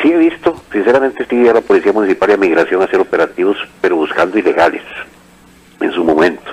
[0.00, 3.96] sí he visto, sinceramente estoy a la Policía Municipal de Migración a hacer operativos, pero
[3.96, 4.82] buscando ilegales
[5.80, 6.52] en su momento.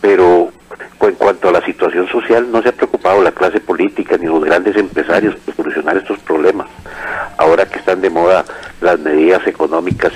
[0.00, 0.52] Pero
[1.00, 4.44] en cuanto a la situación social, no se ha preocupado la clase política ni los
[4.44, 6.68] grandes empresarios por solucionar estos problemas.
[7.36, 8.44] Ahora que están de moda
[8.80, 10.12] las medidas económicas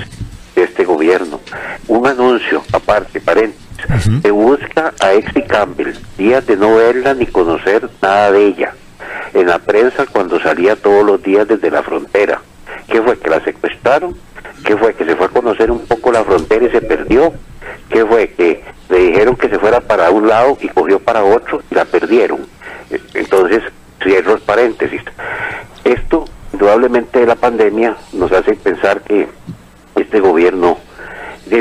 [0.55, 1.41] de este gobierno.
[1.89, 3.63] Un anuncio, aparte, paréntesis,
[4.23, 8.75] se busca a Exi Campbell, días de no verla ni conocer nada de ella.
[9.35, 12.41] En la prensa cuando salía todos los días desde la frontera.
[12.89, 13.19] ¿Qué fue?
[13.19, 14.17] ¿Que la secuestraron?
[14.65, 14.95] ¿Qué fue?
[14.95, 17.33] ¿Que se fue a conocer un poco la frontera y se perdió?
[17.89, 18.29] ¿Qué fue?
[18.31, 21.85] ¿Que le dijeron que se fuera para un lado y cogió para otro y la
[21.85, 22.47] perdieron?
[22.91, 23.63] E, entonces,
[24.03, 25.03] cierro el paréntesis.
[25.85, 29.29] Esto, indudablemente, de la pandemia nos hace pensar que
[29.97, 30.79] este gobierno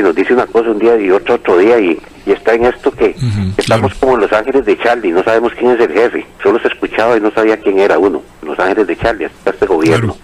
[0.00, 3.16] nos dice una cosa un día y otro otro día y, está en esto que
[3.56, 7.16] estamos como Los Ángeles de Charlie, no sabemos quién es el jefe, solo se escuchaba
[7.16, 10.16] y no sabía quién era uno, Los Ángeles de Charlie, hasta este gobierno.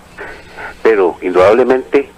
[0.83, 2.09] Pero indudablemente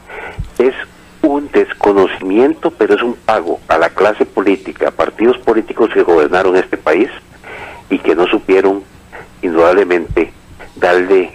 [0.59, 0.75] es
[1.23, 6.57] un desconocimiento, pero es un pago a la clase política, a partidos políticos que gobernaron
[6.57, 7.09] este país
[7.89, 8.85] y que no supieron
[9.41, 10.31] indudablemente
[10.77, 11.33] darle,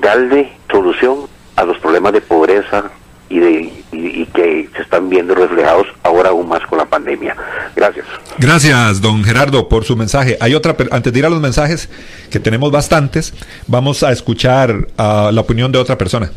[0.00, 2.92] darle solución a los problemas de pobreza,
[3.30, 7.36] y, de, y, que se están viendo reflejados ahora aún más con la pandemia.
[7.76, 8.04] Gracias.
[8.38, 10.36] Gracias, don Gerardo, por su mensaje.
[10.40, 11.88] Hay otra, antes de ir a los mensajes,
[12.30, 13.32] que tenemos bastantes,
[13.68, 16.30] vamos a escuchar uh, la opinión de otra persona.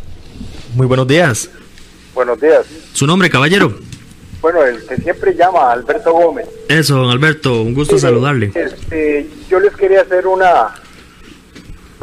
[0.76, 1.50] Muy buenos días.
[2.14, 2.68] Buenos días.
[2.94, 3.74] ¿Su nombre, caballero?
[4.40, 6.48] Bueno, el que siempre llama, Alberto Gómez.
[6.70, 8.52] Eso, don Alberto, un gusto saludarle.
[8.54, 10.76] Este, yo les quería hacer una,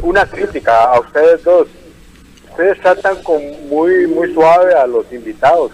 [0.01, 1.67] una crítica a ustedes dos
[2.51, 5.71] ustedes tratan con muy muy suave a los invitados.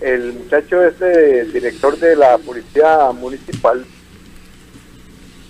[0.00, 3.84] El muchacho este, director de la policía municipal,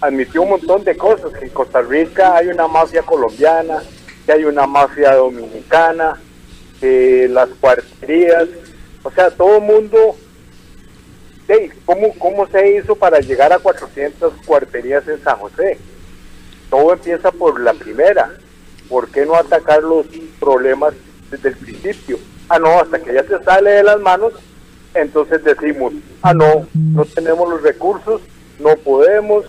[0.00, 3.82] admitió un montón de cosas, que en Costa Rica hay una mafia colombiana,
[4.24, 6.18] que hay una mafia dominicana,
[6.80, 8.48] que las cuarterías,
[9.02, 10.16] o sea, todo el mundo,
[11.84, 15.78] ¿cómo, ¿cómo se hizo para llegar a 400 cuarterías en San José?
[16.70, 18.30] Todo empieza por la primera,
[18.88, 20.06] ¿por qué no atacar los
[20.40, 20.94] problemas
[21.30, 22.18] desde el principio?
[22.48, 24.32] Ah, no, hasta que ya se sale de las manos,
[24.94, 28.22] entonces decimos, ah, no, no tenemos los recursos,
[28.58, 29.44] no podemos,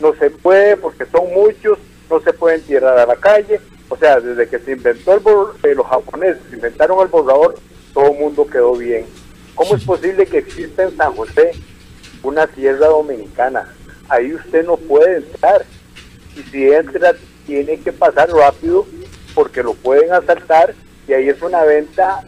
[0.00, 3.60] no se puede porque son muchos, no se pueden tirar a la calle.
[3.88, 7.56] O sea, desde que se inventó el borrador, eh, los japoneses inventaron el borrador,
[7.94, 9.06] todo el mundo quedó bien.
[9.54, 11.52] ¿Cómo es posible que exista en San José
[12.22, 13.74] una tierra dominicana?
[14.08, 15.64] Ahí usted no puede entrar.
[16.36, 17.14] Y si entra,
[17.48, 18.86] tiene que pasar rápido
[19.34, 20.74] porque lo pueden asaltar
[21.08, 22.22] y ahí es una venta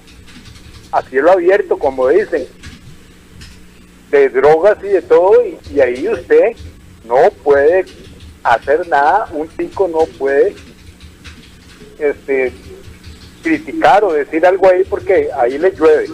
[0.90, 2.46] a cielo abierto, como dicen,
[4.10, 6.56] de drogas y de todo, y, ahí usted
[7.04, 7.84] no puede
[8.42, 10.54] hacer nada, un chico no puede
[11.98, 12.52] este,
[13.42, 16.08] criticar o decir algo ahí porque ahí le llueve.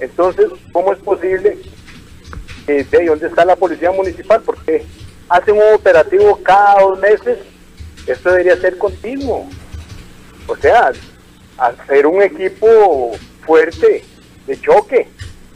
[0.00, 1.58] Entonces, ¿cómo es posible?
[2.66, 4.40] ¿De dónde está la policía municipal?
[4.40, 4.86] Porque
[5.28, 7.38] hacen un operativo cada dos meses
[8.06, 9.48] esto debería ser continuo.
[10.46, 10.92] O sea,
[11.58, 13.12] hacer un equipo
[13.44, 14.04] fuerte
[14.46, 15.08] de choque,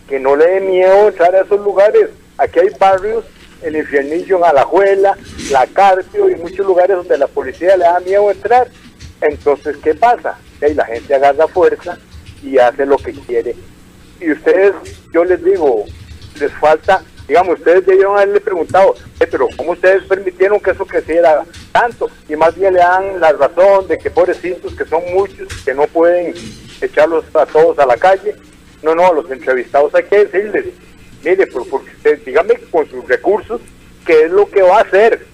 [0.08, 2.10] que no le dé miedo entrar a esos lugares.
[2.38, 3.24] Aquí hay barrios,
[3.62, 5.16] el infiernillo en Alajuela,
[5.50, 8.68] la Carpio y muchos lugares donde la policía le da miedo entrar.
[9.20, 10.38] Entonces, ¿qué pasa?
[10.60, 11.98] Que la gente agarra fuerza
[12.42, 13.56] y hace lo que quiere.
[14.20, 14.72] Y ustedes,
[15.12, 15.84] yo les digo,
[16.38, 21.44] les falta, digamos, ustedes debieron haberle preguntado, "Eh, pero ¿cómo ustedes permitieron que eso creciera
[21.72, 22.08] tanto?
[22.28, 25.86] Y más bien le dan la razón de que pobrecitos, que son muchos, que no
[25.86, 26.34] pueden
[26.80, 28.34] echarlos a todos a la calle.
[28.82, 30.66] No, no, a los entrevistados hay que decirles,
[31.24, 33.60] mire, por, porque usted, dígame con sus recursos,
[34.06, 35.26] ¿qué es lo que va a hacer?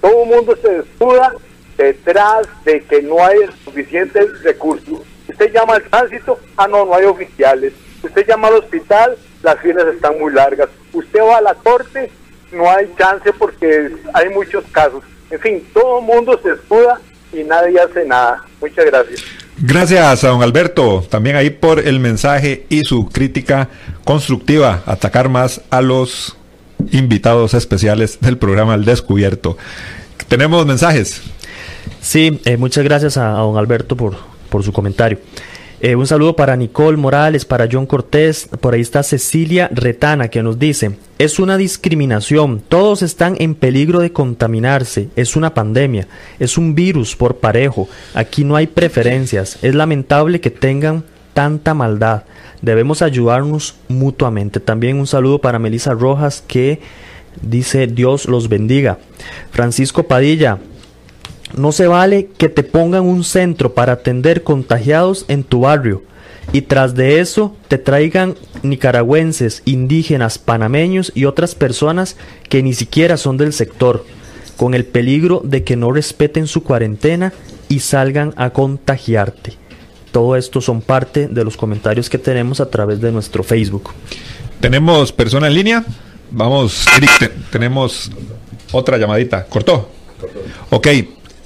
[0.00, 1.34] Todo el mundo se desnuda
[1.76, 5.00] detrás de que no hay suficientes recursos.
[5.28, 7.72] Usted llama al tránsito, ah, no, no hay oficiales.
[8.02, 10.68] Usted llama al hospital, las filas están muy largas.
[10.92, 12.10] Usted va a la corte,
[12.52, 15.04] no hay chance porque hay muchos casos.
[15.30, 17.00] En fin, todo el mundo se escuda
[17.32, 18.42] y nadie hace nada.
[18.60, 19.22] Muchas gracias.
[19.62, 23.68] Gracias a don Alberto, también ahí por el mensaje y su crítica
[24.04, 26.36] constructiva, atacar más a los
[26.92, 29.58] invitados especiales del programa El Descubierto.
[30.28, 31.20] Tenemos mensajes.
[32.00, 34.16] Sí, eh, muchas gracias a, a don Alberto por,
[34.48, 35.18] por su comentario.
[35.82, 40.42] Eh, un saludo para Nicole Morales, para John Cortés, por ahí está Cecilia Retana que
[40.42, 46.06] nos dice, es una discriminación, todos están en peligro de contaminarse, es una pandemia,
[46.38, 52.24] es un virus por parejo, aquí no hay preferencias, es lamentable que tengan tanta maldad,
[52.60, 54.60] debemos ayudarnos mutuamente.
[54.60, 56.80] También un saludo para Melissa Rojas que
[57.40, 58.98] dice Dios los bendiga.
[59.50, 60.58] Francisco Padilla,
[61.56, 66.02] no se vale que te pongan un centro para atender contagiados en tu barrio
[66.52, 72.16] y tras de eso te traigan nicaragüenses, indígenas, panameños y otras personas
[72.48, 74.04] que ni siquiera son del sector,
[74.56, 77.32] con el peligro de que no respeten su cuarentena
[77.68, 79.54] y salgan a contagiarte.
[80.10, 83.90] Todo esto son parte de los comentarios que tenemos a través de nuestro Facebook.
[84.60, 85.84] ¿Tenemos persona en línea?
[86.32, 86.84] Vamos,
[87.50, 88.10] tenemos
[88.72, 89.46] otra llamadita.
[89.46, 89.88] ¿Cortó?
[90.70, 90.88] Ok,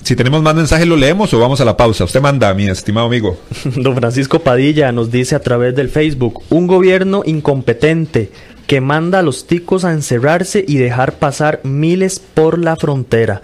[0.05, 2.05] si tenemos más mensajes, ¿lo leemos o vamos a la pausa?
[2.05, 3.39] Usted manda, mi estimado amigo.
[3.77, 8.31] Don Francisco Padilla nos dice a través del Facebook, un gobierno incompetente
[8.67, 13.41] que manda a los ticos a encerrarse y dejar pasar miles por la frontera.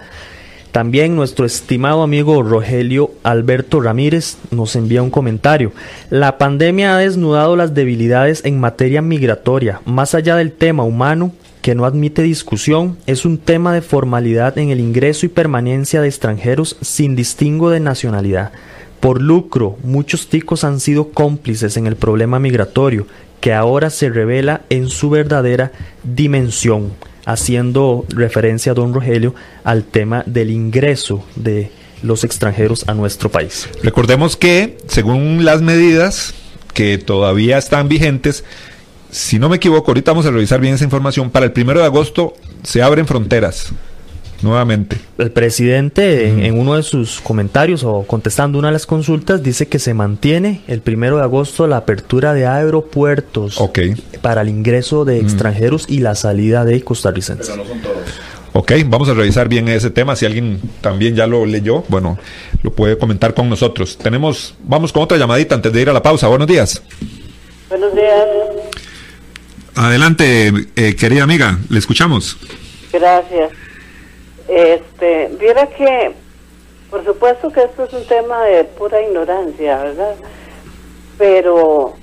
[0.71, 5.73] También nuestro estimado amigo Rogelio Alberto Ramírez nos envía un comentario.
[6.11, 9.81] La pandemia ha desnudado las debilidades en materia migratoria.
[9.87, 14.71] Más allá del tema humano, que no admite discusión, es un tema de formalidad en
[14.71, 18.53] el ingreso y permanencia de extranjeros sin distingo de nacionalidad.
[19.01, 23.07] Por lucro, muchos ticos han sido cómplices en el problema migratorio,
[23.41, 26.93] que ahora se revela en su verdadera dimensión,
[27.25, 31.71] haciendo referencia a don Rogelio al tema del ingreso de
[32.03, 33.69] los extranjeros a nuestro país.
[33.83, 36.35] Recordemos que, según las medidas
[36.75, 38.45] que todavía están vigentes,
[39.11, 41.87] si no me equivoco, ahorita vamos a revisar bien esa información, para el primero de
[41.87, 43.73] agosto se abren fronteras
[44.43, 44.97] nuevamente.
[45.19, 49.69] El presidente, en, en uno de sus comentarios o contestando una de las consultas, dice
[49.69, 53.59] que se mantiene el primero de agosto la apertura de aeropuertos
[54.23, 57.55] para el ingreso de extranjeros y la salida de costarricenses.
[58.53, 60.17] Ok, vamos a revisar bien ese tema.
[60.17, 62.19] Si alguien también ya lo leyó, bueno,
[62.63, 63.97] lo puede comentar con nosotros.
[63.97, 66.27] Tenemos, vamos con otra llamadita antes de ir a la pausa.
[66.27, 66.83] Buenos días.
[67.69, 68.27] Buenos días,
[69.77, 72.37] Adelante, eh, querida amiga, le escuchamos.
[72.93, 73.53] gracias.
[74.49, 76.13] Este, viera que,
[76.91, 80.17] por supuesto que esto es un tema de pura ignorancia, ¿verdad?
[81.17, 81.95] Pero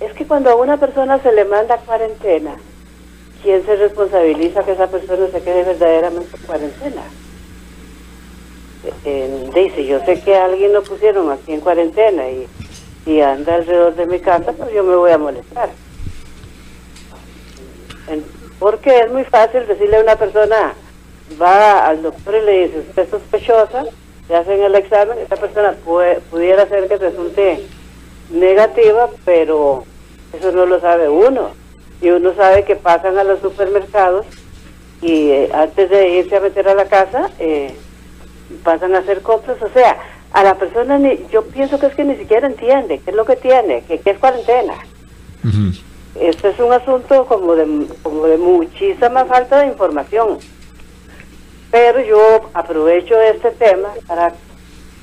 [0.00, 2.54] es que cuando a una persona se le manda cuarentena,
[3.42, 7.02] ¿quién se responsabiliza que esa persona se quede verdaderamente en cuarentena?
[8.84, 12.46] Eh, eh, dice, yo sé que a alguien lo pusieron aquí en cuarentena y,
[13.04, 15.70] y anda alrededor de mi casa, pues yo me voy a molestar.
[18.58, 20.74] Porque es muy fácil decirle a una persona,
[21.40, 23.84] va al doctor y le dice, usted es sospechosa,
[24.28, 27.60] le hacen el examen, esa persona puede- pudiera ser que resulte
[28.30, 29.84] negativa, pero
[30.36, 31.50] eso no lo sabe uno.
[32.00, 34.26] Y uno sabe que pasan a los supermercados
[35.00, 37.74] y eh, antes de irse a meter a la casa, eh,
[38.62, 39.56] pasan a hacer compras.
[39.62, 39.96] O sea,
[40.32, 43.24] a la persona, ni, yo pienso que es que ni siquiera entiende qué es lo
[43.24, 44.74] que tiene, que, que es cuarentena.
[45.44, 45.72] Ujú.
[46.20, 50.38] Este es un asunto como de, como de muchísima falta de información.
[51.70, 54.32] Pero yo aprovecho este tema para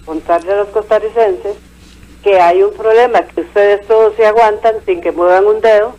[0.05, 1.55] contarle a los costarricenses
[2.23, 5.93] que hay un problema, que ustedes todos se aguantan sin que muevan un dedo,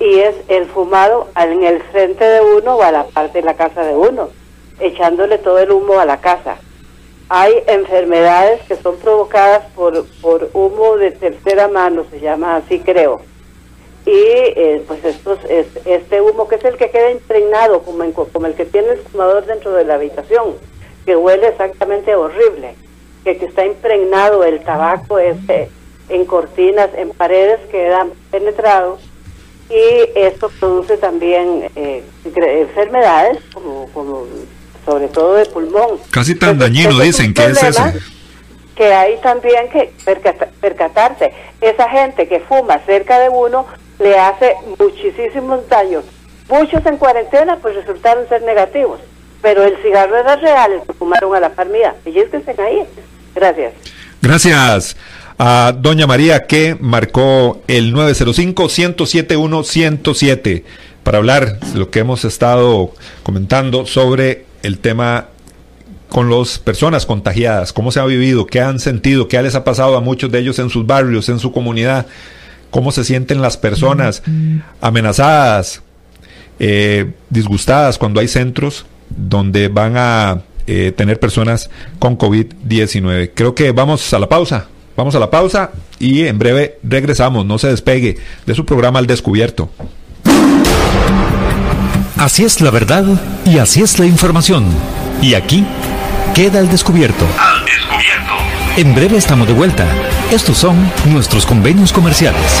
[0.00, 3.54] y es el fumado en el frente de uno o a la parte de la
[3.54, 4.30] casa de uno,
[4.80, 6.56] echándole todo el humo a la casa.
[7.28, 13.29] hay enfermedades que son provocadas por, por humo de tercera mano, se llama así creo.
[14.10, 14.12] Y
[14.56, 18.46] eh, pues estos, es, este humo que es el que queda impregnado, como, en- como
[18.46, 20.56] el que tiene el fumador dentro de la habitación,
[21.06, 22.74] que huele exactamente horrible,
[23.22, 25.70] que, que está impregnado el tabaco este,
[26.08, 28.98] en cortinas, en paredes, queda penetrado
[29.68, 34.24] y esto produce también eh, enfermedades como, como
[34.84, 35.98] sobre todo de pulmón.
[36.10, 37.84] Casi tan Entonces, dañino dicen que es eso.
[38.74, 41.32] Que hay también que percata- percatarse.
[41.60, 43.66] Esa gente que fuma cerca de uno
[44.00, 46.04] le hace muchísimos daños.
[46.48, 48.98] Muchos en cuarentena pues resultaron ser negativos,
[49.40, 51.68] pero el cigarro era real, el que fumaron a la par.
[52.06, 52.82] Y es que estén ahí.
[53.34, 53.74] Gracias.
[54.20, 54.96] Gracias
[55.38, 60.64] a Doña María que marcó el 905-107-107
[61.02, 62.92] para hablar de lo que hemos estado
[63.22, 65.28] comentando sobre el tema
[66.10, 69.96] con las personas contagiadas, cómo se ha vivido, qué han sentido, qué les ha pasado
[69.96, 72.06] a muchos de ellos en sus barrios, en su comunidad,
[72.70, 74.22] cómo se sienten las personas
[74.80, 75.82] amenazadas,
[76.58, 83.32] eh, disgustadas cuando hay centros donde van a eh, tener personas con COVID-19.
[83.34, 84.68] Creo que vamos a la pausa.
[84.96, 87.46] Vamos a la pausa y en breve regresamos.
[87.46, 89.70] No se despegue de su programa Al Descubierto.
[92.16, 93.04] Así es la verdad
[93.46, 94.66] y así es la información.
[95.22, 95.64] Y aquí
[96.34, 97.26] queda al descubierto.
[97.38, 98.34] Al descubierto.
[98.76, 99.86] En breve estamos de vuelta.
[100.30, 100.76] Estos son
[101.06, 102.60] nuestros convenios comerciales.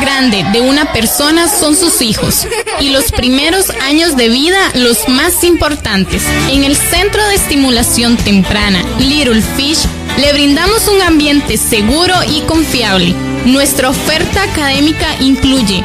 [0.00, 2.46] Grande de una persona son sus hijos
[2.80, 6.22] y los primeros años de vida los más importantes.
[6.50, 9.86] En el Centro de Estimulación Temprana Little Fish
[10.18, 13.14] le brindamos un ambiente seguro y confiable.
[13.44, 15.84] Nuestra oferta académica incluye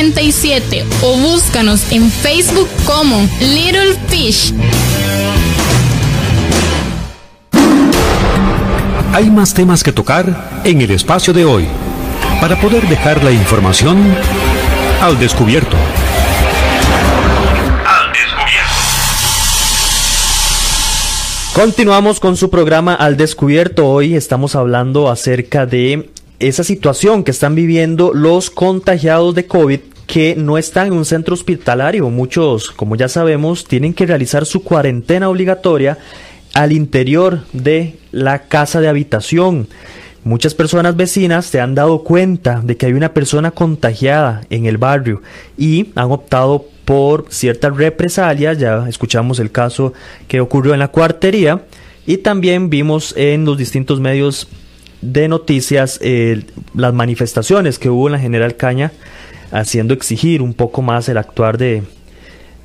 [0.00, 4.54] 2520-0587 o búscanos en Facebook como Little Fish.
[9.12, 11.66] Hay más temas que tocar en el espacio de hoy
[12.40, 13.98] para poder dejar la información
[15.02, 15.76] al descubierto.
[17.84, 18.74] Al descubierto.
[21.54, 23.88] Continuamos con su programa Al Descubierto.
[23.88, 26.08] Hoy estamos hablando acerca de
[26.40, 31.34] esa situación que están viviendo los contagiados de COVID que no están en un centro
[31.34, 32.10] hospitalario.
[32.10, 35.98] Muchos, como ya sabemos, tienen que realizar su cuarentena obligatoria
[36.54, 39.68] al interior de la casa de habitación.
[40.24, 44.78] Muchas personas vecinas se han dado cuenta de que hay una persona contagiada en el
[44.78, 45.22] barrio
[45.56, 48.58] y han optado por ciertas represalias.
[48.58, 49.92] Ya escuchamos el caso
[50.26, 51.66] que ocurrió en la cuartería.
[52.06, 54.48] Y también vimos en los distintos medios
[55.02, 56.44] de noticias eh,
[56.74, 58.92] las manifestaciones que hubo en la General Caña
[59.50, 61.82] haciendo exigir un poco más el actuar de,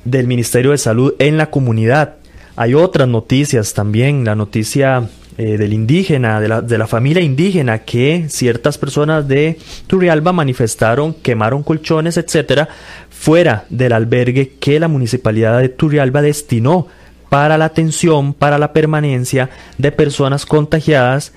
[0.04, 2.16] del Ministerio de Salud en la comunidad.
[2.54, 7.80] Hay otras noticias también, la noticia eh, del indígena, de la, de la familia indígena,
[7.80, 12.68] que ciertas personas de Turrialba manifestaron, quemaron colchones, etcétera,
[13.10, 16.86] fuera del albergue que la municipalidad de Turrialba destinó
[17.28, 21.32] para la atención, para la permanencia de personas contagiadas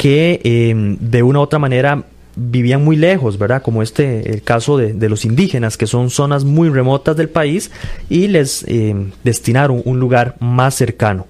[0.00, 3.60] que eh, de una u otra manera vivían muy lejos, ¿verdad?
[3.60, 7.70] Como este, el caso de, los indígenas, que son zonas muy remotas del país
[8.08, 8.94] y les eh,
[9.24, 11.26] destinaron un lugar más cercano.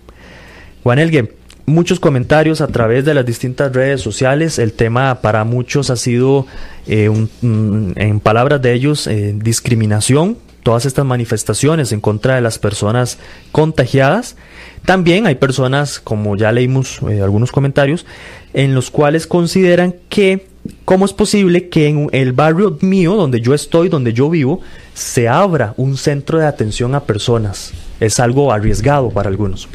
[0.84, 1.34] Juan Elgue,
[1.66, 4.60] muchos comentarios a través de las distintas redes sociales.
[4.60, 6.46] El tema para muchos ha sido,
[6.86, 10.38] eh, un, en palabras de ellos, eh, discriminación.
[10.62, 13.18] Todas estas manifestaciones en contra de las personas
[13.52, 14.36] contagiadas.
[14.84, 18.06] También hay personas, como ya leímos eh, algunos comentarios,
[18.52, 20.46] en los cuales consideran que
[20.84, 24.60] cómo es posible que en el barrio mío, donde yo estoy, donde yo vivo,
[24.94, 27.72] se abra un centro de atención a personas.
[28.00, 29.68] Es algo arriesgado para algunos.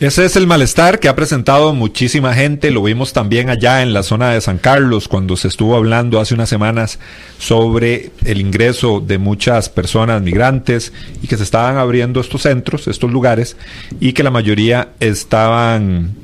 [0.00, 2.70] Ese es el malestar que ha presentado muchísima gente.
[2.70, 6.32] Lo vimos también allá en la zona de San Carlos cuando se estuvo hablando hace
[6.32, 6.98] unas semanas
[7.38, 13.10] sobre el ingreso de muchas personas migrantes y que se estaban abriendo estos centros, estos
[13.10, 13.58] lugares
[14.00, 16.14] y que la mayoría estaban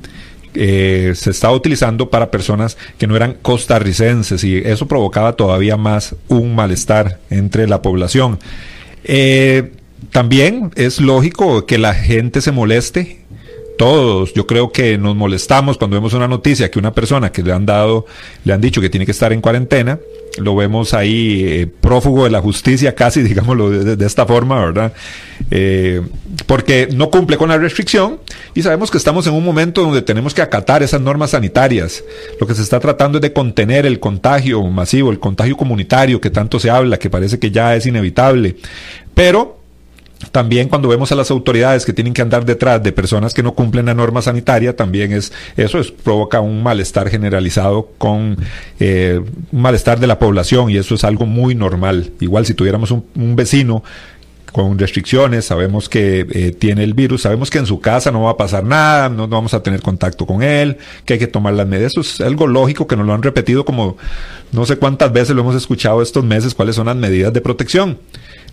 [0.55, 6.17] eh, se estaba utilizando para personas que no eran costarricenses y eso provocaba todavía más
[6.29, 8.39] un malestar entre la población.
[9.05, 9.73] Eh,
[10.13, 13.26] también es lógico que la gente se moleste
[13.77, 17.53] todos, yo creo que nos molestamos cuando vemos una noticia que una persona que le
[17.53, 18.07] han dado,
[18.45, 19.99] le han dicho que tiene que estar en cuarentena,
[20.39, 24.93] lo vemos ahí eh, prófugo de la justicia casi, digámoslo de, esta forma, ¿verdad?
[25.51, 26.03] Eh,
[26.47, 28.21] porque no cumple con la restricción
[28.55, 32.05] y sabemos que estamos en un momento donde tenemos que acatar esas normas sanitarias.
[32.41, 36.31] Lo que se está tratando es de contener el contagio masivo, el contagio comunitario que
[36.31, 38.57] tanto se habla, que parece que ya es inevitable.
[39.15, 39.59] Pero
[40.33, 43.55] también cuando vemos a las autoridades que tienen que andar detrás de personas que no
[43.55, 48.37] cumplen la norma sanitaria, también es eso es, provoca un malestar generalizado con
[48.81, 49.21] eh,
[49.53, 52.13] un malestar de la población y eso es algo muy normal.
[52.21, 53.83] Igual si tuviéramos un, un vecino
[54.53, 58.31] con restricciones, sabemos que eh, tiene el virus, sabemos que en su casa no va
[58.31, 61.53] a pasar nada, no, no, vamos a tener contacto con él, que hay que tomar
[61.53, 61.93] las medidas.
[61.93, 63.99] Eso es algo lógico que nos lo han repetido como
[64.53, 67.99] no sé cuántas veces lo hemos escuchado estos meses, cuáles son las medidas de protección.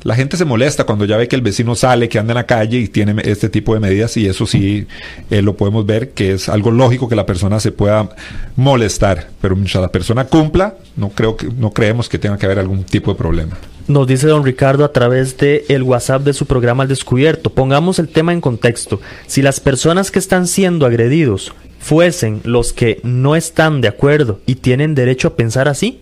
[0.03, 2.45] La gente se molesta cuando ya ve que el vecino sale, que anda en la
[2.45, 4.85] calle y tiene este tipo de medidas y eso sí
[5.29, 8.09] eh, lo podemos ver que es algo lógico que la persona se pueda
[8.57, 12.59] molestar, pero mientras la persona cumpla, no creo que no creemos que tenga que haber
[12.59, 13.57] algún tipo de problema.
[13.87, 17.49] Nos dice don Ricardo a través de el WhatsApp de su programa Al Descubierto.
[17.49, 19.01] Pongamos el tema en contexto.
[19.27, 24.55] Si las personas que están siendo agredidos fuesen los que no están de acuerdo y
[24.55, 25.99] tienen derecho a pensar así,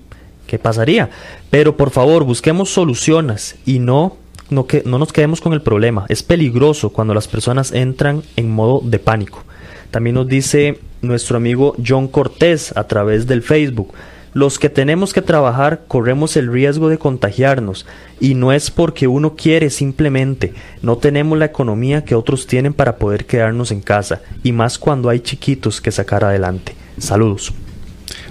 [0.51, 1.09] ¿qué pasaría?
[1.49, 4.17] Pero por favor, busquemos soluciones y no,
[4.49, 6.05] no, que, no nos quedemos con el problema.
[6.09, 9.45] Es peligroso cuando las personas entran en modo de pánico.
[9.91, 13.93] También nos dice nuestro amigo John Cortés a través del Facebook.
[14.33, 17.85] Los que tenemos que trabajar corremos el riesgo de contagiarnos
[18.19, 22.97] y no es porque uno quiere simplemente, no tenemos la economía que otros tienen para
[22.97, 26.75] poder quedarnos en casa y más cuando hay chiquitos que sacar adelante.
[26.97, 27.53] Saludos.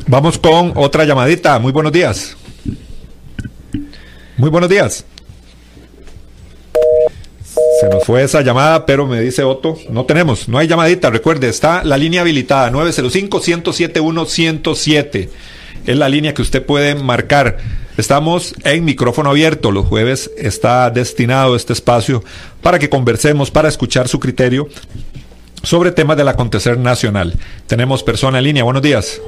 [0.07, 1.59] Vamos con otra llamadita.
[1.59, 2.37] Muy buenos días.
[4.37, 5.05] Muy buenos días.
[7.81, 11.09] Se nos fue esa llamada, pero me dice Otto, no tenemos, no hay llamadita.
[11.11, 15.29] Recuerde, está la línea habilitada 905-107-107.
[15.87, 17.59] Es la línea que usted puede marcar.
[17.97, 19.73] Estamos en micrófono abierto.
[19.73, 22.23] Los jueves está destinado este espacio
[22.63, 24.69] para que conversemos, para escuchar su criterio
[25.63, 27.35] sobre temas del acontecer nacional.
[27.67, 28.65] Tenemos persona en línea.
[28.65, 29.21] Buenos días.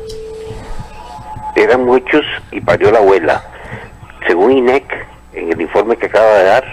[1.56, 3.44] Eran muchos y parió la abuela.
[4.26, 4.84] Según INEC,
[5.34, 6.64] en el informe que acaba de dar,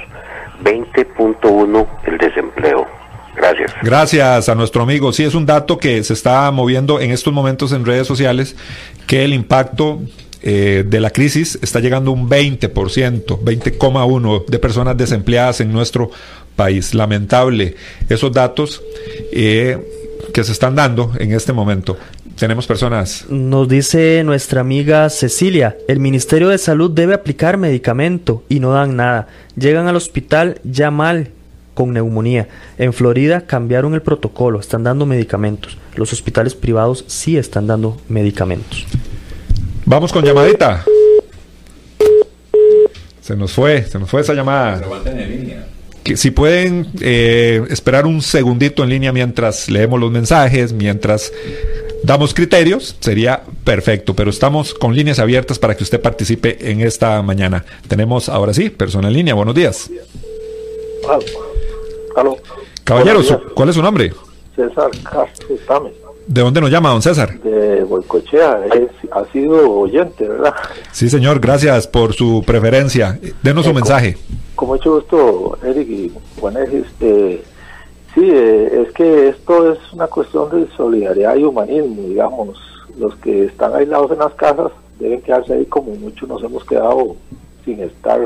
[0.64, 2.88] 20.1 el desempleo.
[3.36, 3.72] Gracias.
[3.82, 5.14] Gracias a nuestro amigo.
[5.14, 8.56] Sí, es un dato que se está moviendo en estos momentos en redes sociales,
[9.08, 10.00] que el impacto
[10.42, 16.12] eh, de la crisis está llegando a un 20%, 20,1% de personas desempleadas en nuestro
[16.56, 16.94] país.
[16.94, 17.76] Lamentable
[18.10, 18.82] esos datos
[19.32, 19.78] eh,
[20.34, 21.98] que se están dando en este momento.
[22.40, 23.26] Tenemos personas.
[23.28, 28.96] Nos dice nuestra amiga Cecilia, el Ministerio de Salud debe aplicar medicamento y no dan
[28.96, 29.28] nada.
[29.58, 31.32] Llegan al hospital ya mal
[31.74, 32.48] con neumonía.
[32.78, 35.78] En Florida cambiaron el protocolo, están dando medicamentos.
[35.96, 38.86] Los hospitales privados sí están dando medicamentos.
[39.84, 40.86] Vamos con llamadita.
[43.20, 44.82] Se nos fue, se nos fue esa llamada.
[46.04, 51.34] Que si pueden eh, esperar un segundito en línea mientras leemos los mensajes, mientras
[52.04, 54.14] damos criterios, sería perfecto.
[54.16, 57.66] Pero estamos con líneas abiertas para que usted participe en esta mañana.
[57.88, 59.34] Tenemos ahora sí, persona en línea.
[59.34, 59.90] Buenos días.
[61.10, 61.20] Ah,
[62.18, 62.38] aló.
[62.84, 64.14] Caballero, Buenos su- ¿cuál es su nombre?
[64.56, 65.94] César Castro Tames,
[66.28, 67.40] ¿De dónde nos llama, don César?
[67.42, 68.60] de Boicochea.
[69.12, 70.54] Ha sido oyente, ¿verdad?
[70.92, 73.20] Sí, señor, gracias por su preferencia.
[73.42, 74.18] Denos su Eh, mensaje.
[74.56, 76.70] Con mucho gusto, Eric y Juanes.
[76.74, 77.42] Este,
[78.14, 82.60] sí, eh, es que esto es una cuestión de solidaridad y humanismo, digamos.
[82.98, 87.16] Los que están aislados en las casas deben quedarse ahí como muchos nos hemos quedado
[87.64, 88.20] sin estar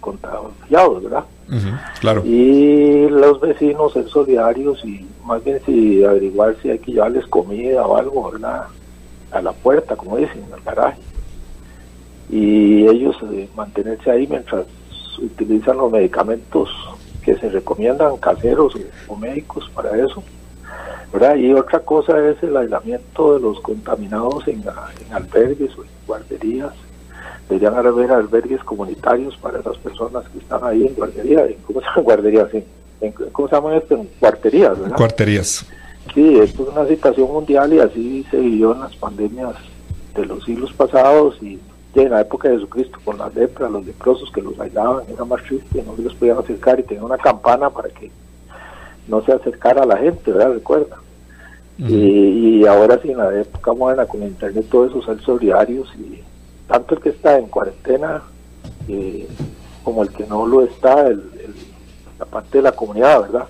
[0.00, 1.24] contagiados, ¿verdad?
[2.00, 2.22] claro.
[2.24, 7.86] Y los vecinos ser solidarios y más bien si averiguar si hay que llevarles comida
[7.86, 8.66] o algo, ¿verdad?
[9.30, 11.00] A la puerta, como dicen, al garaje.
[12.30, 14.66] Y ellos eh, mantenerse ahí mientras
[15.18, 16.68] utilizan los medicamentos
[17.34, 20.22] que se recomiendan caseros o, o médicos para eso.
[21.12, 21.36] ¿verdad?
[21.36, 26.72] Y otra cosa es el aislamiento de los contaminados en, en albergues o en guarderías.
[27.48, 31.86] Deberían haber albergues comunitarios para esas personas que están ahí en guardería, en, ¿cómo se
[31.86, 32.02] llama?
[32.02, 32.64] Guarderías, en,
[33.00, 33.94] en- ¿cómo se llama esto?
[33.94, 34.96] En cuarterías, ¿verdad?
[34.96, 35.66] Cuarterías.
[36.14, 39.54] Sí, esto es una situación mundial y así se vivió en las pandemias
[40.14, 41.58] de los siglos pasados y
[41.94, 45.24] ya en la época de Jesucristo con la lepra, los leprosos que los aislaban, era
[45.24, 48.10] más triste, no se les podían acercar y tenían una campana para que
[49.08, 50.52] no se acercara a la gente, ¿verdad?
[50.54, 50.96] Recuerda.
[51.78, 56.20] y, y ahora sí, en la época moderna con internet, todo eso, ser solidarios y
[56.66, 58.22] tanto el que está en cuarentena
[58.88, 59.26] eh,
[59.84, 61.12] como el que no lo está, el-
[61.42, 61.54] el-
[62.18, 63.44] la parte de la comunidad, ¿verdad?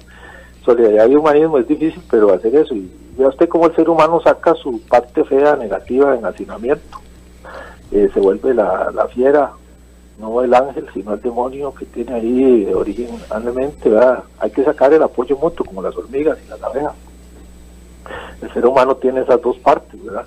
[0.65, 2.75] solidaridad y humanismo es difícil, pero hacer eso.
[2.75, 6.99] Y vea usted cómo el ser humano saca su parte fea, negativa en hacinamiento.
[7.91, 9.53] Eh, se vuelve la, la fiera,
[10.19, 13.09] no el ángel, sino el demonio que tiene ahí de origen
[13.85, 14.25] ¿verdad?
[14.39, 16.95] Hay que sacar el apoyo mutuo, como las hormigas y las abejas.
[18.43, 20.27] El ser humano tiene esas dos partes, ¿verdad?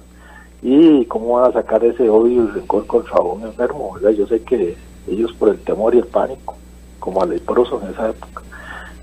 [0.62, 4.12] Y cómo van a sacar ese odio y rencor contra un enfermo, ¿verdad?
[4.12, 4.76] Yo sé que
[5.08, 6.56] ellos por el temor y el pánico,
[7.00, 8.42] como a en esa época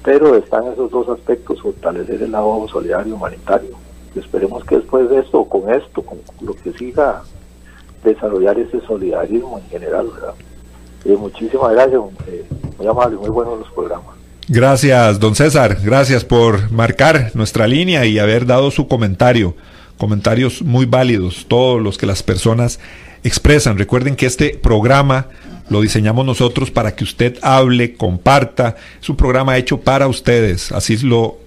[0.09, 3.77] pero están esos dos aspectos, fortalecer el lado solidario humanitario.
[4.15, 7.23] Esperemos que después de esto, con esto, con lo que siga,
[8.05, 10.35] desarrollar ese solidarismo en general, ¿verdad?
[11.05, 12.45] Eh, muchísimas gracias, eh,
[12.77, 14.17] muy amable, muy buenos los programas.
[14.49, 15.79] Gracias, don César.
[15.83, 19.55] Gracias por marcar nuestra línea y haber dado su comentario.
[19.99, 22.81] Comentarios muy válidos, todos los que las personas
[23.25, 23.79] expresan.
[23.79, 25.27] Recuerden que este programa
[25.71, 28.77] lo diseñamos nosotros para que usted hable, comparta.
[29.01, 30.73] Es un programa hecho para ustedes.
[30.73, 31.39] Así lo,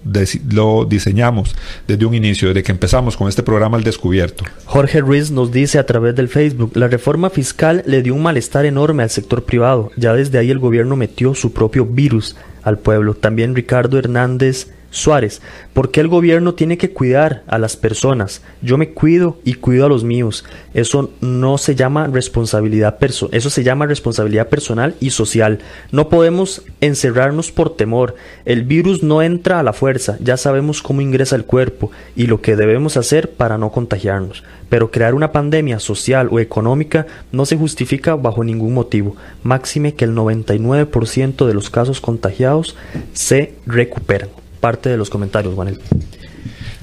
[0.50, 1.56] lo diseñamos
[1.88, 4.44] desde un inicio, desde que empezamos con este programa al descubierto.
[4.66, 8.66] Jorge Ruiz nos dice a través del Facebook, la reforma fiscal le dio un malestar
[8.66, 9.92] enorme al sector privado.
[9.98, 13.14] Ya desde ahí el gobierno metió su propio virus al pueblo.
[13.14, 15.42] También Ricardo Hernández Suárez,
[15.74, 18.44] ¿por qué el gobierno tiene que cuidar a las personas?
[18.62, 20.44] Yo me cuido y cuido a los míos.
[20.74, 25.60] Eso no se llama responsabilidad perso eso se llama responsabilidad personal y social.
[25.92, 28.16] No podemos encerrarnos por temor.
[28.46, 32.42] El virus no entra a la fuerza, ya sabemos cómo ingresa el cuerpo y lo
[32.42, 34.44] que debemos hacer para no contagiarnos.
[34.70, 39.16] Pero crear una pandemia social o económica no se justifica bajo ningún motivo.
[39.44, 42.76] Máxime que el 99% de los casos contagiados
[43.14, 44.41] se recuperan.
[44.62, 45.82] Parte de los comentarios, Juanel.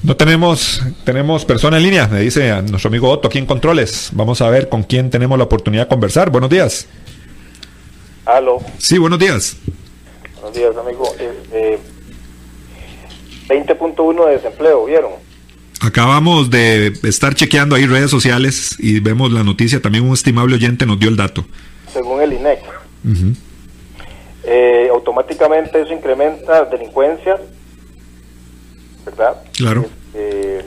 [0.03, 4.09] No tenemos, tenemos persona en línea, me dice a nuestro amigo Otto aquí en Controles.
[4.13, 6.29] Vamos a ver con quién tenemos la oportunidad de conversar.
[6.29, 6.87] Buenos días.
[8.25, 9.57] Aló, Sí, buenos días.
[10.35, 11.03] buenos días, amigo.
[11.19, 11.79] Este,
[13.49, 15.11] 20.1 de desempleo, ¿vieron?
[15.81, 19.81] Acabamos de estar chequeando ahí redes sociales y vemos la noticia.
[19.81, 21.45] También un estimable oyente nos dio el dato.
[21.91, 22.59] Según el INEC.
[24.43, 27.37] Eh, automáticamente eso incrementa delincuencia,
[29.09, 29.41] ¿verdad?
[29.57, 29.85] Claro.
[30.13, 30.63] Eh,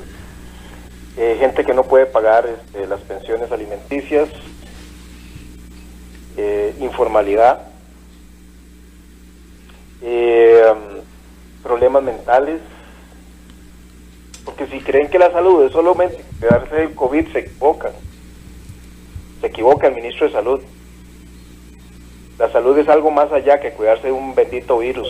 [1.17, 4.29] eh, gente que no puede pagar este, las pensiones alimenticias,
[6.37, 7.67] eh, informalidad,
[10.01, 10.73] eh,
[11.63, 12.61] problemas mentales,
[14.45, 17.93] porque si creen que la salud es solamente cuidarse del COVID, se equivocan.
[19.41, 20.61] Se equivoca el ministro de Salud.
[22.39, 25.09] La salud es algo más allá que cuidarse de un bendito virus.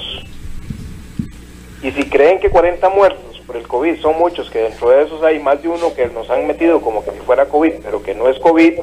[1.82, 5.22] Y si creen que 40 muertos por el COVID son muchos, que dentro de esos
[5.24, 8.14] hay más de uno que nos han metido como que si fuera COVID, pero que
[8.14, 8.74] no es COVID,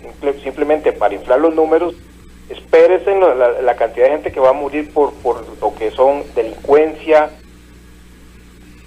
[0.00, 1.94] simple- simplemente para inflar los números,
[2.48, 5.74] espérese en lo- la, la cantidad de gente que va a morir por, por lo
[5.74, 7.30] que son delincuencia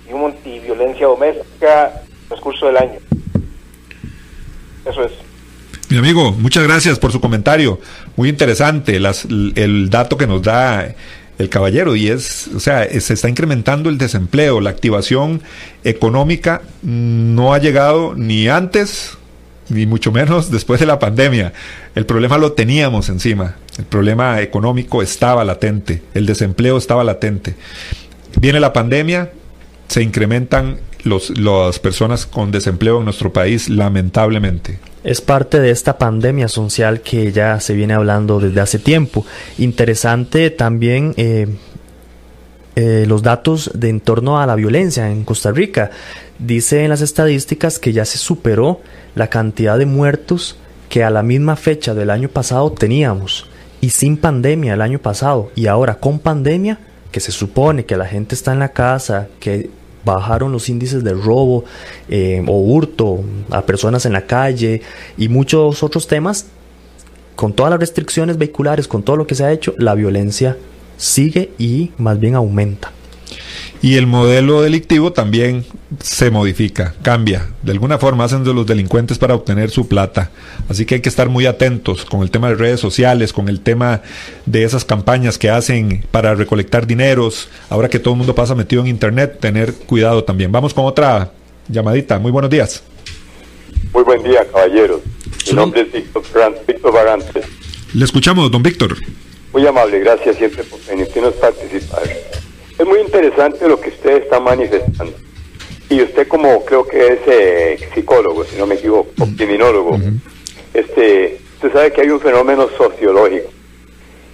[0.10, 3.00] y, un y violencia doméstica en el transcurso del año.
[4.86, 5.12] Eso es.
[5.90, 7.80] Mi amigo, muchas gracias por su comentario.
[8.16, 10.96] Muy interesante las, el dato que nos da
[11.40, 15.42] el caballero y es, o sea, se está incrementando el desempleo, la activación
[15.84, 19.18] económica no ha llegado ni antes
[19.70, 21.54] ni mucho menos después de la pandemia.
[21.96, 23.56] El problema lo teníamos encima.
[23.78, 27.56] El problema económico estaba latente, el desempleo estaba latente.
[28.40, 29.32] Viene la pandemia,
[29.88, 34.78] se incrementan los, las personas con desempleo en nuestro país, lamentablemente.
[35.04, 39.26] Es parte de esta pandemia social que ya se viene hablando desde hace tiempo.
[39.58, 41.48] Interesante también eh,
[42.76, 45.92] eh, los datos de en torno a la violencia en Costa Rica.
[46.38, 48.82] Dice en las estadísticas que ya se superó
[49.16, 50.58] la cantidad de muertos
[50.90, 53.48] que a la misma fecha del año pasado teníamos.
[53.82, 55.52] Y sin pandemia el año pasado.
[55.56, 56.80] Y ahora con pandemia,
[57.12, 59.70] que se supone que la gente está en la casa, que
[60.14, 61.66] bajaron los índices de robo
[62.08, 64.82] eh, o hurto a personas en la calle
[65.18, 66.48] y muchos otros temas,
[67.36, 70.58] con todas las restricciones vehiculares, con todo lo que se ha hecho, la violencia
[70.98, 72.92] sigue y más bien aumenta.
[73.82, 75.66] Y el modelo delictivo también
[76.02, 77.48] se modifica, cambia.
[77.64, 80.32] De alguna forma hacen de los delincuentes para obtener su plata.
[80.68, 83.62] Así que hay que estar muy atentos con el tema de redes sociales, con el
[83.62, 84.02] tema
[84.46, 87.50] de esas campañas que hacen para recolectar dineros.
[87.70, 90.52] Ahora que todo el mundo pasa metido en internet, tener cuidado también.
[90.52, 91.32] Vamos con otra
[91.70, 92.20] llamadita.
[92.20, 92.84] Muy buenos días.
[93.94, 95.02] Muy buen día, caballeros.
[95.48, 96.24] Mi nombre es Víctor,
[96.68, 96.94] Víctor.
[97.94, 98.98] Le escuchamos, don Víctor.
[99.54, 102.04] Muy amable, gracias siempre por permitirnos participar.
[102.80, 105.14] Es muy interesante lo que usted está manifestando.
[105.90, 110.00] Y usted como creo que es eh, psicólogo, si no me equivoco, o criminólogo,
[110.74, 113.50] este, usted sabe que hay un fenómeno sociológico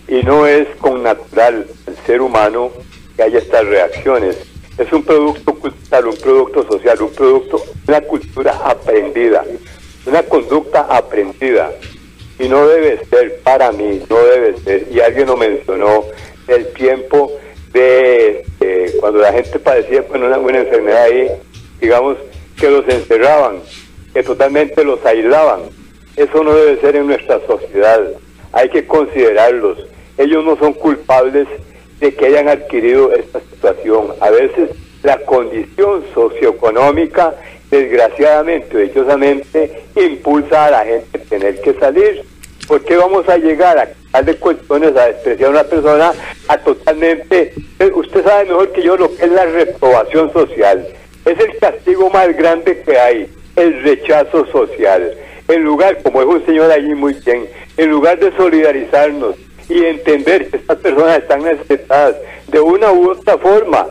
[0.08, 2.72] y no es con natural el ser humano
[3.16, 4.38] que haya estas reacciones.
[4.78, 9.44] Es un producto cultural, un producto social, un producto, una cultura aprendida,
[10.06, 11.72] una conducta aprendida.
[12.38, 14.88] Y no debe ser para mí, no debe ser.
[14.92, 16.04] Y alguien lo mencionó,
[16.48, 17.32] el tiempo
[17.76, 21.30] de cuando la gente padecía con una buena enfermedad ahí,
[21.80, 22.18] digamos,
[22.58, 23.58] que los encerraban,
[24.14, 25.62] que totalmente los aislaban.
[26.16, 28.02] Eso no debe ser en nuestra sociedad.
[28.54, 29.78] Hay que considerarlos.
[30.18, 31.48] Ellos no son culpables
[32.00, 34.14] de que hayan adquirido esta situación.
[34.22, 34.70] A veces
[35.04, 37.36] la condición socioeconómica,
[37.70, 42.24] desgraciadamente dichosamente, impulsa a la gente a tener que salir.
[42.68, 46.12] ¿Por qué vamos a llegar a de cuestiones a despreciar a una persona
[46.48, 47.54] a totalmente...
[47.80, 50.88] Eh, usted sabe mejor que yo lo que es la reprobación social.
[51.26, 55.14] Es el castigo más grande que hay, el rechazo social.
[55.48, 57.48] En lugar, como es un señor allí muy bien,
[57.78, 59.36] en lugar de solidarizarnos
[59.70, 62.16] y entender que estas personas están necesitadas
[62.48, 63.88] de una u otra forma,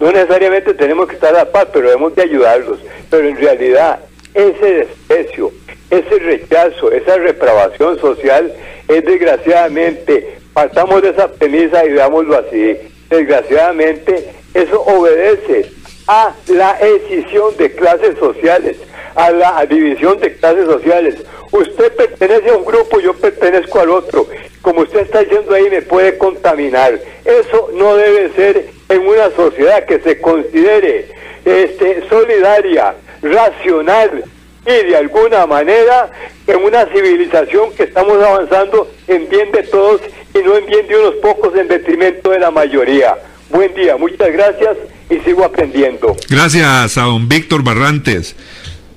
[0.00, 2.78] no necesariamente tenemos que estar a paz, pero debemos de ayudarlos.
[3.10, 4.00] Pero en realidad,
[4.34, 5.52] ese desprecio,
[5.90, 8.52] ese rechazo, esa reprobación social
[8.88, 12.76] es desgraciadamente, partamos de esa premisa y veámoslo así,
[13.08, 15.70] desgraciadamente eso obedece
[16.06, 18.76] a la escisión de clases sociales,
[19.14, 21.16] a la división de clases sociales.
[21.52, 24.26] Usted pertenece a un grupo, yo pertenezco al otro.
[24.62, 26.98] Como usted está diciendo ahí, me puede contaminar.
[27.24, 31.08] Eso no debe ser en una sociedad que se considere
[31.44, 34.24] este, solidaria, racional,
[34.68, 36.10] y de alguna manera
[36.46, 40.00] en una civilización que estamos avanzando en bien de todos
[40.34, 43.16] y no en bien de unos pocos en detrimento de la mayoría.
[43.50, 44.76] Buen día, muchas gracias
[45.08, 46.14] y sigo aprendiendo.
[46.28, 48.36] Gracias a don Víctor Barrantes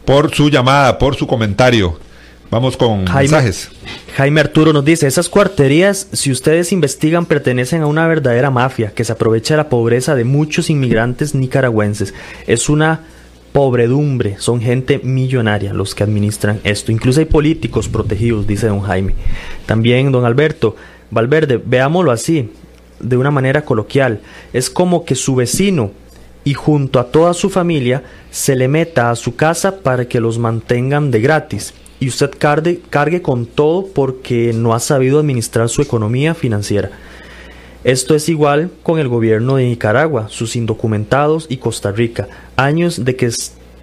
[0.03, 1.97] por su llamada, por su comentario.
[2.49, 3.71] Vamos con mensajes.
[4.17, 9.05] Jaime Arturo nos dice, esas cuarterías, si ustedes investigan, pertenecen a una verdadera mafia que
[9.05, 12.13] se aprovecha de la pobreza de muchos inmigrantes nicaragüenses.
[12.47, 13.05] Es una
[13.51, 16.91] pobredumbre, son gente millonaria los que administran esto.
[16.91, 19.13] Incluso hay políticos protegidos, dice don Jaime.
[19.65, 20.75] También don Alberto
[21.09, 22.51] Valverde, veámoslo así,
[22.99, 24.21] de una manera coloquial.
[24.53, 25.91] Es como que su vecino
[26.43, 30.39] y junto a toda su familia se le meta a su casa para que los
[30.39, 31.73] mantengan de gratis.
[31.99, 36.89] Y usted cargue, cargue con todo porque no ha sabido administrar su economía financiera.
[37.83, 42.27] Esto es igual con el gobierno de Nicaragua, sus indocumentados y Costa Rica.
[42.55, 43.31] Años de que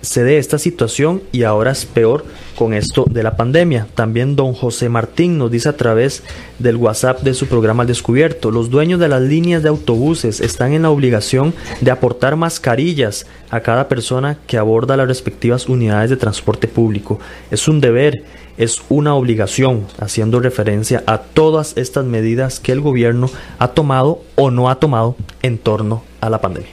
[0.00, 2.24] se dé esta situación y ahora es peor
[2.56, 3.88] con esto de la pandemia.
[3.96, 6.22] También don José Martín nos dice a través
[6.60, 10.74] del WhatsApp de su programa Al Descubierto, los dueños de las líneas de autobuses están
[10.74, 16.16] en la obligación de aportar mascarillas a cada persona que aborda las respectivas unidades de
[16.16, 17.18] transporte público.
[17.50, 18.22] Es un deber
[18.58, 24.50] es una obligación, haciendo referencia a todas estas medidas que el gobierno ha tomado o
[24.50, 26.70] no ha tomado en torno a la pandemia.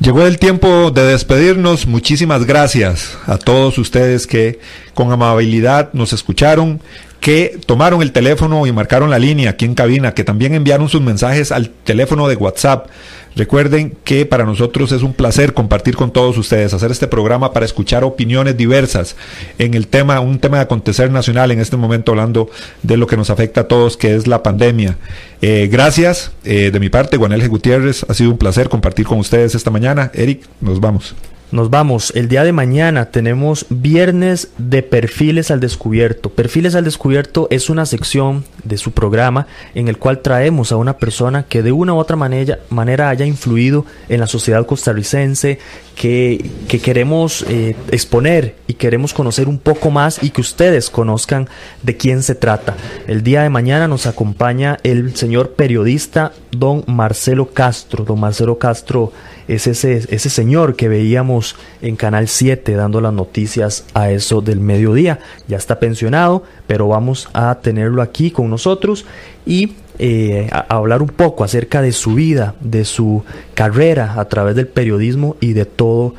[0.00, 1.86] Llegó el tiempo de despedirnos.
[1.86, 4.60] Muchísimas gracias a todos ustedes que
[4.94, 6.80] con amabilidad nos escucharon,
[7.20, 11.02] que tomaron el teléfono y marcaron la línea aquí en cabina, que también enviaron sus
[11.02, 12.88] mensajes al teléfono de WhatsApp.
[13.36, 17.64] Recuerden que para nosotros es un placer compartir con todos ustedes, hacer este programa para
[17.64, 19.14] escuchar opiniones diversas
[19.58, 22.50] en el tema, un tema de acontecer nacional en este momento hablando
[22.82, 24.96] de lo que nos afecta a todos, que es la pandemia.
[25.42, 29.54] Eh, gracias eh, de mi parte, Juanel Gutiérrez, ha sido un placer compartir con ustedes
[29.54, 30.10] esta mañana.
[30.12, 31.14] Eric, nos vamos.
[31.52, 32.12] Nos vamos.
[32.14, 36.30] El día de mañana tenemos viernes de perfiles al descubierto.
[36.30, 40.98] Perfiles al descubierto es una sección de su programa en el cual traemos a una
[40.98, 45.58] persona que de una u otra manera, manera haya influido en la sociedad costarricense,
[45.96, 51.48] que, que queremos eh, exponer y queremos conocer un poco más y que ustedes conozcan
[51.82, 52.76] de quién se trata.
[53.08, 58.04] El día de mañana nos acompaña el señor periodista don Marcelo Castro.
[58.04, 59.12] Don Marcelo Castro
[59.50, 64.60] es ese, ese señor que veíamos en Canal 7 dando las noticias a eso del
[64.60, 65.18] mediodía.
[65.48, 69.04] Ya está pensionado, pero vamos a tenerlo aquí con nosotros
[69.44, 73.22] y eh, hablar un poco acerca de su vida, de su
[73.52, 76.14] carrera a través del periodismo y de todo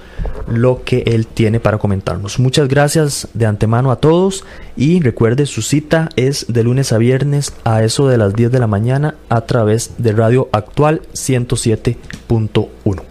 [0.48, 2.38] lo que él tiene para comentarnos.
[2.38, 4.44] Muchas gracias de antemano a todos
[4.76, 8.60] y recuerde su cita es de lunes a viernes a eso de las 10 de
[8.60, 13.11] la mañana a través de Radio Actual 107.1.